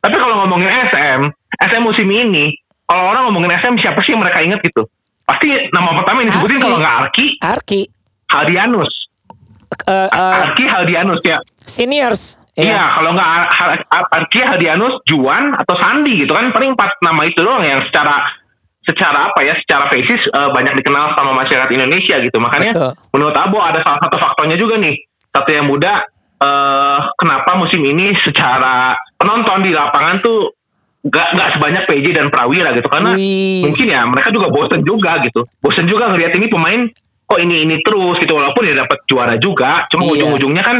Tapi 0.00 0.16
kalau 0.16 0.34
ngomongin 0.38 0.68
SM, 0.88 1.20
SM 1.62 1.80
musim 1.80 2.08
ini, 2.08 2.56
kalau 2.84 3.08
orang 3.08 3.28
ngomongin 3.28 3.52
SM 3.54 3.74
siapa 3.78 4.00
sih 4.00 4.12
yang 4.12 4.20
mereka 4.20 4.40
ingat 4.40 4.60
gitu? 4.60 4.88
Pasti 5.22 5.46
nama 5.70 5.94
pertama 5.94 6.20
yang 6.20 6.28
disebutin 6.28 6.58
kalau 6.58 6.76
nggak 6.76 6.94
Arki, 7.00 7.26
Arki 7.38 7.80
Haldianus. 8.26 8.92
Eh, 9.88 10.08
eh, 10.08 10.34
Arki 10.44 10.64
Haldianus 10.68 11.20
ya. 11.24 11.38
seniors 11.56 12.44
Iya, 12.54 12.86
kalau 12.94 13.18
nggak 13.18 13.26
Ar- 13.26 13.50
Ar- 13.50 13.86
Ar- 13.90 14.10
Arki 14.14 14.38
Haldianus, 14.38 15.02
Juan 15.10 15.58
atau 15.58 15.74
Sandi 15.74 16.22
gitu 16.22 16.30
kan 16.30 16.54
paling 16.54 16.78
empat 16.78 17.02
nama 17.02 17.26
itu 17.26 17.42
doang 17.42 17.66
yang 17.66 17.82
secara 17.90 18.30
secara 18.86 19.34
apa 19.34 19.42
ya, 19.42 19.58
secara 19.58 19.90
faces 19.90 20.22
eh, 20.30 20.50
banyak 20.54 20.78
dikenal 20.78 21.18
sama 21.18 21.34
masyarakat 21.34 21.66
Indonesia 21.74 22.14
gitu. 22.22 22.38
Makanya 22.38 22.70
Betul. 22.70 22.92
menurut 23.10 23.34
Abo 23.34 23.58
ada 23.58 23.82
salah 23.82 23.98
satu 24.06 24.22
faktornya 24.22 24.54
juga 24.54 24.78
nih. 24.78 24.94
Satu 25.34 25.50
yang 25.50 25.66
muda 25.66 26.06
eh 26.34 27.00
kenapa 27.18 27.58
musim 27.58 27.82
ini 27.82 28.14
secara 28.22 28.94
penonton 29.18 29.64
di 29.64 29.70
lapangan 29.74 30.22
tuh 30.22 30.54
nggak 31.04 31.28
nggak 31.36 31.48
sebanyak 31.58 31.82
PJ 31.90 32.06
dan 32.16 32.26
Prawira 32.30 32.70
gitu 32.74 32.88
karena 32.88 33.12
Wih. 33.12 33.66
mungkin 33.66 33.86
ya 33.86 34.00
mereka 34.06 34.30
juga 34.30 34.46
bosen 34.54 34.86
juga 34.86 35.18
gitu. 35.26 35.42
Bosen 35.58 35.90
juga 35.90 36.06
ngeliat 36.14 36.32
ini 36.38 36.46
pemain 36.46 36.86
kok 37.34 37.40
ini 37.40 37.56
ini 37.62 37.76
terus 37.80 38.16
gitu 38.16 38.32
walaupun 38.32 38.62
dia 38.62 38.76
dapat 38.76 38.98
juara 39.04 39.34
juga. 39.36 39.84
Cuma 39.88 40.06
Iya. 40.06 40.22
ujung-ujungnya 40.22 40.62
kan 40.62 40.78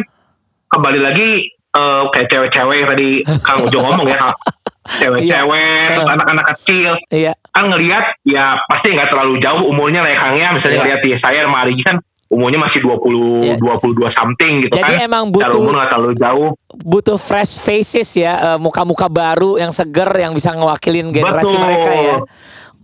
kembali 0.68 1.00
lagi 1.00 1.28
eh, 1.50 2.02
kayak 2.08 2.28
cewek-cewek 2.28 2.86
tadi 2.86 3.08
Kang 3.40 3.58
Ujo 3.60 3.78
ngomong 3.80 4.06
ya 4.06 4.30
cewek-cewek 5.00 5.90
Iya. 5.90 6.06
anak-anak 6.06 6.46
kecil 6.54 6.92
iya 7.10 7.32
kan 7.48 7.66
ngelihat 7.66 8.04
ya 8.22 8.58
pasti 8.64 8.90
nggak 8.90 9.08
terlalu 9.08 9.38
jauh 9.38 9.64
umurnya 9.64 10.02
lah 10.02 10.10
ya 10.10 10.18
Kang 10.18 10.36
ya 10.36 10.48
misalnya 10.50 10.70
Iya. 10.70 10.82
ngelihat 10.84 11.00
ya 11.04 11.16
saya 11.18 11.38
sama 11.42 11.58
Arigi 11.62 11.82
kan 11.82 11.96
umurnya 12.26 12.58
masih 12.60 12.78
20 12.78 13.42
Iya. 13.42 13.54
22 13.58 14.06
something 14.12 14.52
gitu 14.62 14.74
Jadi 14.76 14.92
kan 14.92 15.02
emang 15.02 15.24
Secara 15.28 15.50
butuh- 15.50 15.60
umur 15.60 15.74
nggak 15.74 15.88
terlalu 15.88 16.12
jauh 16.14 16.48
butuh 16.76 17.18
fresh 17.18 17.54
faces 17.58 18.10
ya 18.14 18.32
eh, 18.36 18.58
muka-muka 18.58 19.06
baru 19.08 19.56
yang 19.56 19.70
seger 19.70 20.10
yang 20.14 20.30
bisa 20.30 20.52
ngewakilin 20.52 21.10
generasi 21.10 21.48
Betul. 21.48 21.58
mereka 21.60 21.90
ya 21.92 22.16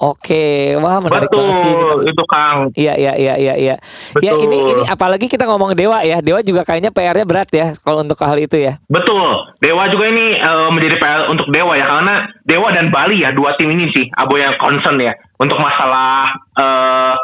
Oke, 0.01 0.73
wah 0.81 0.97
menarik 0.97 1.29
banget 1.29 1.61
sih. 1.61 1.73
Betul, 1.77 1.99
itu 2.09 2.25
Kang. 2.25 2.59
Iya 2.73 2.97
iya 2.97 3.13
iya 3.21 3.35
iya 3.37 3.55
iya. 3.61 3.77
Ya 4.25 4.33
Betul. 4.33 4.49
ini 4.49 4.59
ini 4.73 4.83
apalagi 4.89 5.29
kita 5.29 5.45
ngomong 5.45 5.77
Dewa 5.77 6.01
ya. 6.01 6.25
Dewa 6.25 6.41
juga 6.41 6.65
kayaknya 6.65 6.89
PR-nya 6.89 7.29
berat 7.29 7.53
ya 7.53 7.77
kalau 7.85 8.01
untuk 8.01 8.17
hal 8.25 8.41
itu 8.41 8.57
ya. 8.57 8.81
Betul. 8.89 9.53
Dewa 9.61 9.93
juga 9.93 10.09
ini 10.09 10.41
eh, 10.41 10.69
menjadi 10.73 10.97
PR 10.97 11.21
untuk 11.29 11.53
Dewa 11.53 11.77
ya 11.77 11.85
karena 11.85 12.25
Dewa 12.49 12.73
dan 12.73 12.89
Bali 12.89 13.21
ya 13.21 13.37
dua 13.37 13.53
tim 13.61 13.69
ini 13.69 13.93
sih 13.93 14.09
Abo 14.17 14.41
yang 14.41 14.57
concern 14.57 14.97
ya 14.97 15.13
untuk 15.37 15.61
masalah 15.61 16.33
eh, 16.57 17.15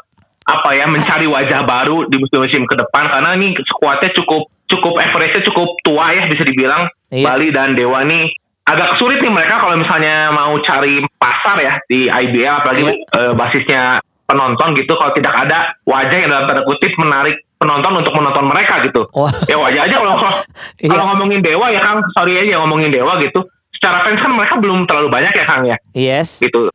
apa 0.47 0.69
ya 0.77 0.85
mencari 0.87 1.27
wajah 1.27 1.65
baru 1.65 2.07
di 2.07 2.21
musim-musim 2.21 2.69
ke 2.69 2.77
depan 2.77 3.09
karena 3.09 3.35
ini 3.35 3.57
skuadnya 3.67 4.13
cukup 4.15 4.47
cukup 4.69 4.95
average-nya 4.95 5.43
cukup 5.49 5.69
tua 5.83 6.13
ya 6.13 6.29
bisa 6.29 6.45
dibilang 6.45 6.87
Iya. 7.07 7.23
Bali 7.23 7.49
dan 7.55 7.79
Dewa 7.79 8.03
nih 8.03 8.27
agak 8.67 8.99
sulit 8.99 9.19
nih 9.19 9.31
mereka 9.31 9.59
kalau 9.59 9.77
misalnya 9.77 10.31
mau 10.31 10.59
cari 10.59 10.99
pasar 11.17 11.57
ya 11.59 11.75
di 11.87 12.07
IBL 12.07 12.55
apalagi 12.57 12.83
Iya. 12.83 12.95
eh, 13.15 13.33
basisnya 13.33 13.83
penonton 14.27 14.75
gitu 14.75 14.91
kalau 14.93 15.15
tidak 15.15 15.35
ada 15.37 15.71
wajah 15.83 16.19
yang 16.19 16.29
dalam 16.29 16.45
tanda 16.45 16.63
kutip 16.63 16.91
menarik 16.97 17.47
penonton 17.57 17.95
untuk 17.95 18.11
menonton 18.13 18.45
mereka 18.45 18.83
gitu 18.83 19.07
Wah. 19.15 19.31
ya 19.47 19.55
wajah 19.55 19.87
aja 19.87 19.95
kalau 19.97 20.15
kalau 20.19 20.35
kalau 20.83 21.05
ngomongin 21.09 21.41
dewa 21.41 21.71
ya 21.71 21.79
kang 21.79 22.03
sorry 22.13 22.35
aja 22.37 22.59
ngomongin 22.59 22.91
dewa 22.91 23.17
gitu 23.19 23.47
secara 23.73 24.03
fans 24.03 24.19
kan 24.19 24.35
mereka 24.35 24.59
belum 24.59 24.83
terlalu 24.85 25.09
banyak 25.09 25.31
ya 25.33 25.45
kang 25.47 25.63
ya 25.65 25.77
Yes. 25.95 26.43
gitu 26.43 26.75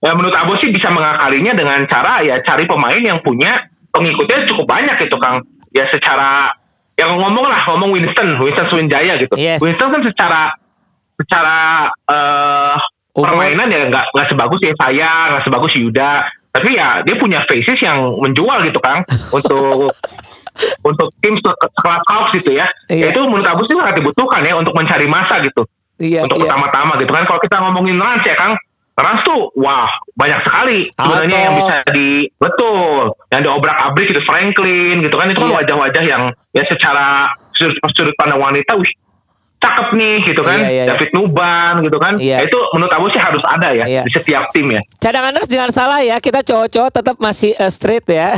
ya 0.00 0.10
menurut 0.12 0.34
Abo 0.34 0.58
sih 0.58 0.68
bisa 0.68 0.90
mengakalinya 0.90 1.54
dengan 1.54 1.78
cara 1.86 2.26
ya 2.26 2.42
cari 2.42 2.66
pemain 2.66 2.98
yang 2.98 3.22
punya 3.22 3.70
pengikutnya 3.90 4.50
cukup 4.50 4.66
banyak 4.66 4.98
gitu 4.98 5.14
kang 5.16 5.46
ya 5.70 5.86
secara 5.86 6.58
yang 6.98 7.14
ngomong 7.14 7.46
lah 7.46 7.64
ngomong 7.70 7.94
Winston 7.94 8.34
Winston 8.36 8.66
Swinjaya 8.66 9.14
gitu 9.16 9.38
Yes. 9.38 9.62
Winston 9.62 9.94
kan 9.94 10.02
secara 10.02 10.58
secara 11.20 11.88
Umur. 13.10 13.26
permainan 13.26 13.66
ya 13.66 13.80
nggak 13.86 14.04
nggak 14.08 14.26
sebagus 14.28 14.60
ya 14.60 14.72
saya 14.76 15.10
nggak 15.28 15.44
sebagus 15.44 15.72
Yuda 15.74 16.10
tapi 16.50 16.68
ya 16.72 17.02
dia 17.02 17.14
punya 17.14 17.42
faces 17.44 17.78
yang 17.78 17.98
menjual 18.16 18.62
gitu 18.64 18.78
kang 18.78 19.02
untuk 19.36 19.90
untuk 20.80 21.08
tim 21.20 21.34
se- 21.36 21.60
sekelas 21.70 22.02
Hawks 22.06 22.32
gitu 22.34 22.54
ya 22.54 22.66
Iya. 22.86 23.06
Ya 23.06 23.12
itu 23.12 23.20
menurut 23.22 23.46
Abu 23.46 23.62
sih 23.64 23.74
sangat 23.74 23.96
dibutuhkan 23.96 24.42
ya 24.42 24.54
untuk 24.54 24.72
mencari 24.72 25.06
masa 25.06 25.38
gitu 25.40 25.62
Iya 25.96 26.24
untuk 26.24 26.38
iya. 26.38 26.48
pertama-tama 26.48 26.96
gitu 26.96 27.10
kan 27.10 27.24
kalau 27.24 27.40
kita 27.40 27.56
ngomongin 27.60 27.96
Rans 27.96 28.24
ya 28.24 28.34
Kang 28.34 28.54
Rans 28.94 29.22
tuh 29.22 29.48
wah 29.54 29.88
banyak 30.12 30.40
sekali 30.42 30.78
sebenarnya 30.90 31.38
yang 31.40 31.54
bisa 31.56 31.74
di 31.90 32.08
betul 32.36 33.10
yang 33.28 33.42
diobrak 33.42 33.78
abrik 33.80 34.08
itu 34.08 34.20
Franklin 34.22 35.00
gitu 35.00 35.14
kan 35.14 35.26
itu 35.26 35.38
kan 35.38 35.50
Iya. 35.50 35.56
wajah-wajah 35.60 36.02
yang 36.04 36.22
ya 36.50 36.62
secara 36.64 37.30
sudut, 37.54 37.74
sudut 37.90 38.14
pandang 38.14 38.38
wanita 38.38 38.74
wih 38.74 38.90
cakep 39.60 39.88
nih 39.92 40.16
gitu 40.24 40.40
kan 40.40 40.56
Iya, 40.56 40.66
iya, 40.66 40.82
iya. 40.82 40.84
David 40.90 41.10
Nuban 41.12 41.74
gitu 41.80 41.96
kan 41.96 42.14
Iya. 42.16 42.36
Ya, 42.38 42.48
itu 42.48 42.58
menurut 42.72 42.88
Abu 42.90 43.06
sih 43.06 43.20
harus 43.20 43.44
ada 43.44 43.68
ya 43.70 43.84
Iya. 43.84 44.02
di 44.02 44.10
setiap 44.10 44.48
tim 44.50 44.66
ya 44.68 44.80
Cadanganers 44.96 45.46
jangan 45.46 45.70
salah 45.70 46.00
ya, 46.00 46.16
kita 46.16 46.40
cowok-cowok 46.42 46.90
tetap 46.90 47.16
masih 47.18 47.52
eh, 47.52 47.68
straight 47.68 48.04
ya. 48.06 48.32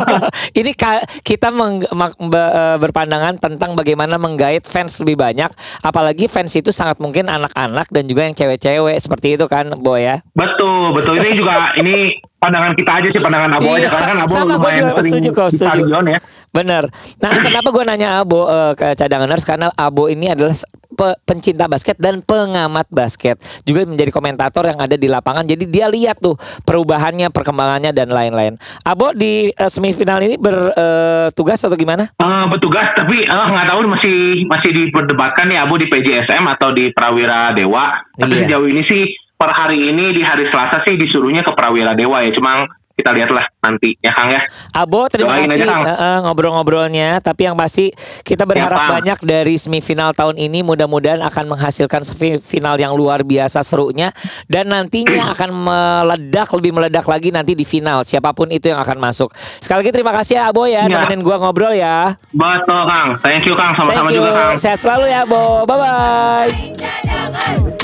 Ini 0.52 0.72
ka- 0.72 1.02
kita 1.20 1.50
meng- 1.50 1.82
eh, 1.84 2.76
berpandangan 2.76 3.34
tentang 3.36 3.74
bagaimana 3.74 4.14
menggait 4.16 4.62
fans 4.62 4.98
lebih 5.00 5.14
banyak, 5.16 5.50
apalagi 5.80 6.26
fans 6.26 6.50
itu 6.52 6.70
sangat 6.70 6.98
mungkin 6.98 7.26
anak-anak 7.26 7.86
dan 7.88 8.04
juga 8.04 8.22
yang 8.22 8.34
cewek-cewek 8.34 8.94
seperti 8.96 9.34
itu 9.34 9.46
kan, 9.46 9.74
Boy 9.76 10.04
ya. 10.04 10.22
betul 10.32 10.90
betul 10.92 11.16
ini 11.16 11.34
juga 11.34 11.52
ini 11.74 11.94
pandangan 12.36 12.72
kita 12.72 12.90
aja 12.94 13.08
sih 13.08 13.18
pandangan 13.18 13.50
Abu 13.54 13.66
Iya, 13.66 13.76
aja 13.76 13.88
karena 13.90 14.06
kan 14.06 14.16
Abu 14.20 14.30
sama, 14.30 14.54
lumayan 14.54 14.76
juga 14.76 14.92
sering 14.94 15.12
setuju 15.14 15.30
kok, 15.30 15.44
di 15.44 15.54
setuju. 15.54 15.70
stadion 15.80 16.04
ya 16.06 16.18
Bener. 16.54 16.86
Nah, 17.18 17.30
kenapa 17.36 17.68
gue 17.68 17.82
nanya 17.82 18.22
Abo 18.22 18.46
eh, 18.46 18.72
ke 18.72 18.94
cadanganers 18.94 19.42
karena 19.42 19.74
Abo 19.74 20.06
ini 20.06 20.30
adalah 20.30 20.54
pe- 20.88 21.18
pencinta 21.24 21.66
basket 21.66 21.98
dan 21.98 22.22
pengamat 22.22 22.86
basket, 22.88 23.34
juga 23.62 23.82
menjadi 23.82 24.08
komentator 24.08 24.62
yang 24.62 24.78
ada 24.78 24.94
di 24.94 25.04
lapangan. 25.04 25.42
Jadi 25.42 25.66
dia 25.66 25.90
lihat 25.90 26.16
tuh 26.16 26.38
perubahannya, 26.62 27.28
perkembangannya 27.28 27.90
dan 27.90 28.06
lain-lain. 28.08 28.54
Abo 28.80 29.10
di 29.10 29.50
eh, 29.50 29.66
semifinal 29.66 30.22
ini 30.22 30.38
bertugas 30.38 31.58
atau 31.58 31.74
gimana? 31.74 32.06
Eh, 32.14 32.44
bertugas 32.46 32.86
tapi 32.94 33.26
eh, 33.26 33.46
nggak 33.50 33.66
tahu 33.66 33.78
masih 33.90 34.16
masih 34.46 34.70
diperdebatkan 34.72 35.50
nih 35.50 35.58
Abu 35.58 35.74
di 35.76 35.90
PJSM 35.90 36.46
atau 36.48 36.70
di 36.70 36.94
Prawira 36.94 37.50
Dewa. 37.50 37.98
Tapi 38.14 38.30
Iya. 38.32 38.42
sejauh 38.46 38.68
ini 38.68 38.82
sih 38.84 39.02
per 39.34 39.50
hari 39.50 39.90
ini 39.90 40.14
di 40.14 40.22
hari 40.22 40.46
Selasa 40.46 40.86
sih 40.86 40.94
disuruhnya 40.94 41.42
ke 41.42 41.50
Prawira 41.52 41.92
Dewa 41.92 42.22
ya. 42.22 42.30
Cuma 42.30 42.70
kita 42.94 43.10
lihatlah 43.10 43.42
nanti 43.58 43.98
ya 43.98 44.14
Kang 44.14 44.30
ya. 44.30 44.40
Abo 44.70 45.10
terima 45.10 45.34
Doain 45.34 45.50
kasih 45.50 45.66
aja, 45.66 45.92
eh, 45.92 46.18
ngobrol-ngobrolnya. 46.22 47.18
Tapi 47.18 47.44
yang 47.44 47.54
pasti 47.54 47.90
kita 48.22 48.46
berharap 48.46 48.78
Kang. 48.78 48.90
banyak 48.96 49.18
dari 49.20 49.54
semifinal 49.58 50.14
tahun 50.14 50.38
ini 50.38 50.62
mudah-mudahan 50.62 51.20
akan 51.26 51.44
menghasilkan 51.50 52.06
semifinal 52.06 52.78
yang 52.78 52.94
luar 52.94 53.20
biasa 53.20 53.60
serunya 53.60 54.14
dan 54.46 54.70
nantinya 54.70 55.30
akan 55.34 55.50
meledak 55.50 56.48
lebih 56.54 56.70
meledak 56.72 57.04
lagi 57.04 57.28
nanti 57.28 57.52
di 57.52 57.66
final 57.66 58.00
siapa 58.02 58.30
pun 58.30 58.48
itu 58.48 58.70
yang 58.70 58.78
akan 58.78 58.96
masuk. 59.02 59.28
Sekali 59.34 59.82
lagi 59.82 59.90
terima 59.90 60.14
kasih 60.14 60.38
ya 60.38 60.42
Abo 60.48 60.64
ya 60.64 60.86
Iya. 60.86 60.86
nemenin 60.86 61.20
gua 61.20 61.36
ngobrol 61.42 61.74
ya. 61.74 62.14
Betul 62.30 62.80
Kang. 62.86 63.18
Thank 63.20 63.42
you 63.44 63.54
Kang. 63.54 63.74
Sama-sama 63.74 64.06
Thank 64.06 64.14
you. 64.14 64.22
juga 64.22 64.30
Kang. 64.32 64.54
Sehat 64.54 64.78
selalu 64.78 65.10
ya 65.10 65.26
Abo. 65.26 65.66
Bye 65.66 65.78
bye. 65.82 67.83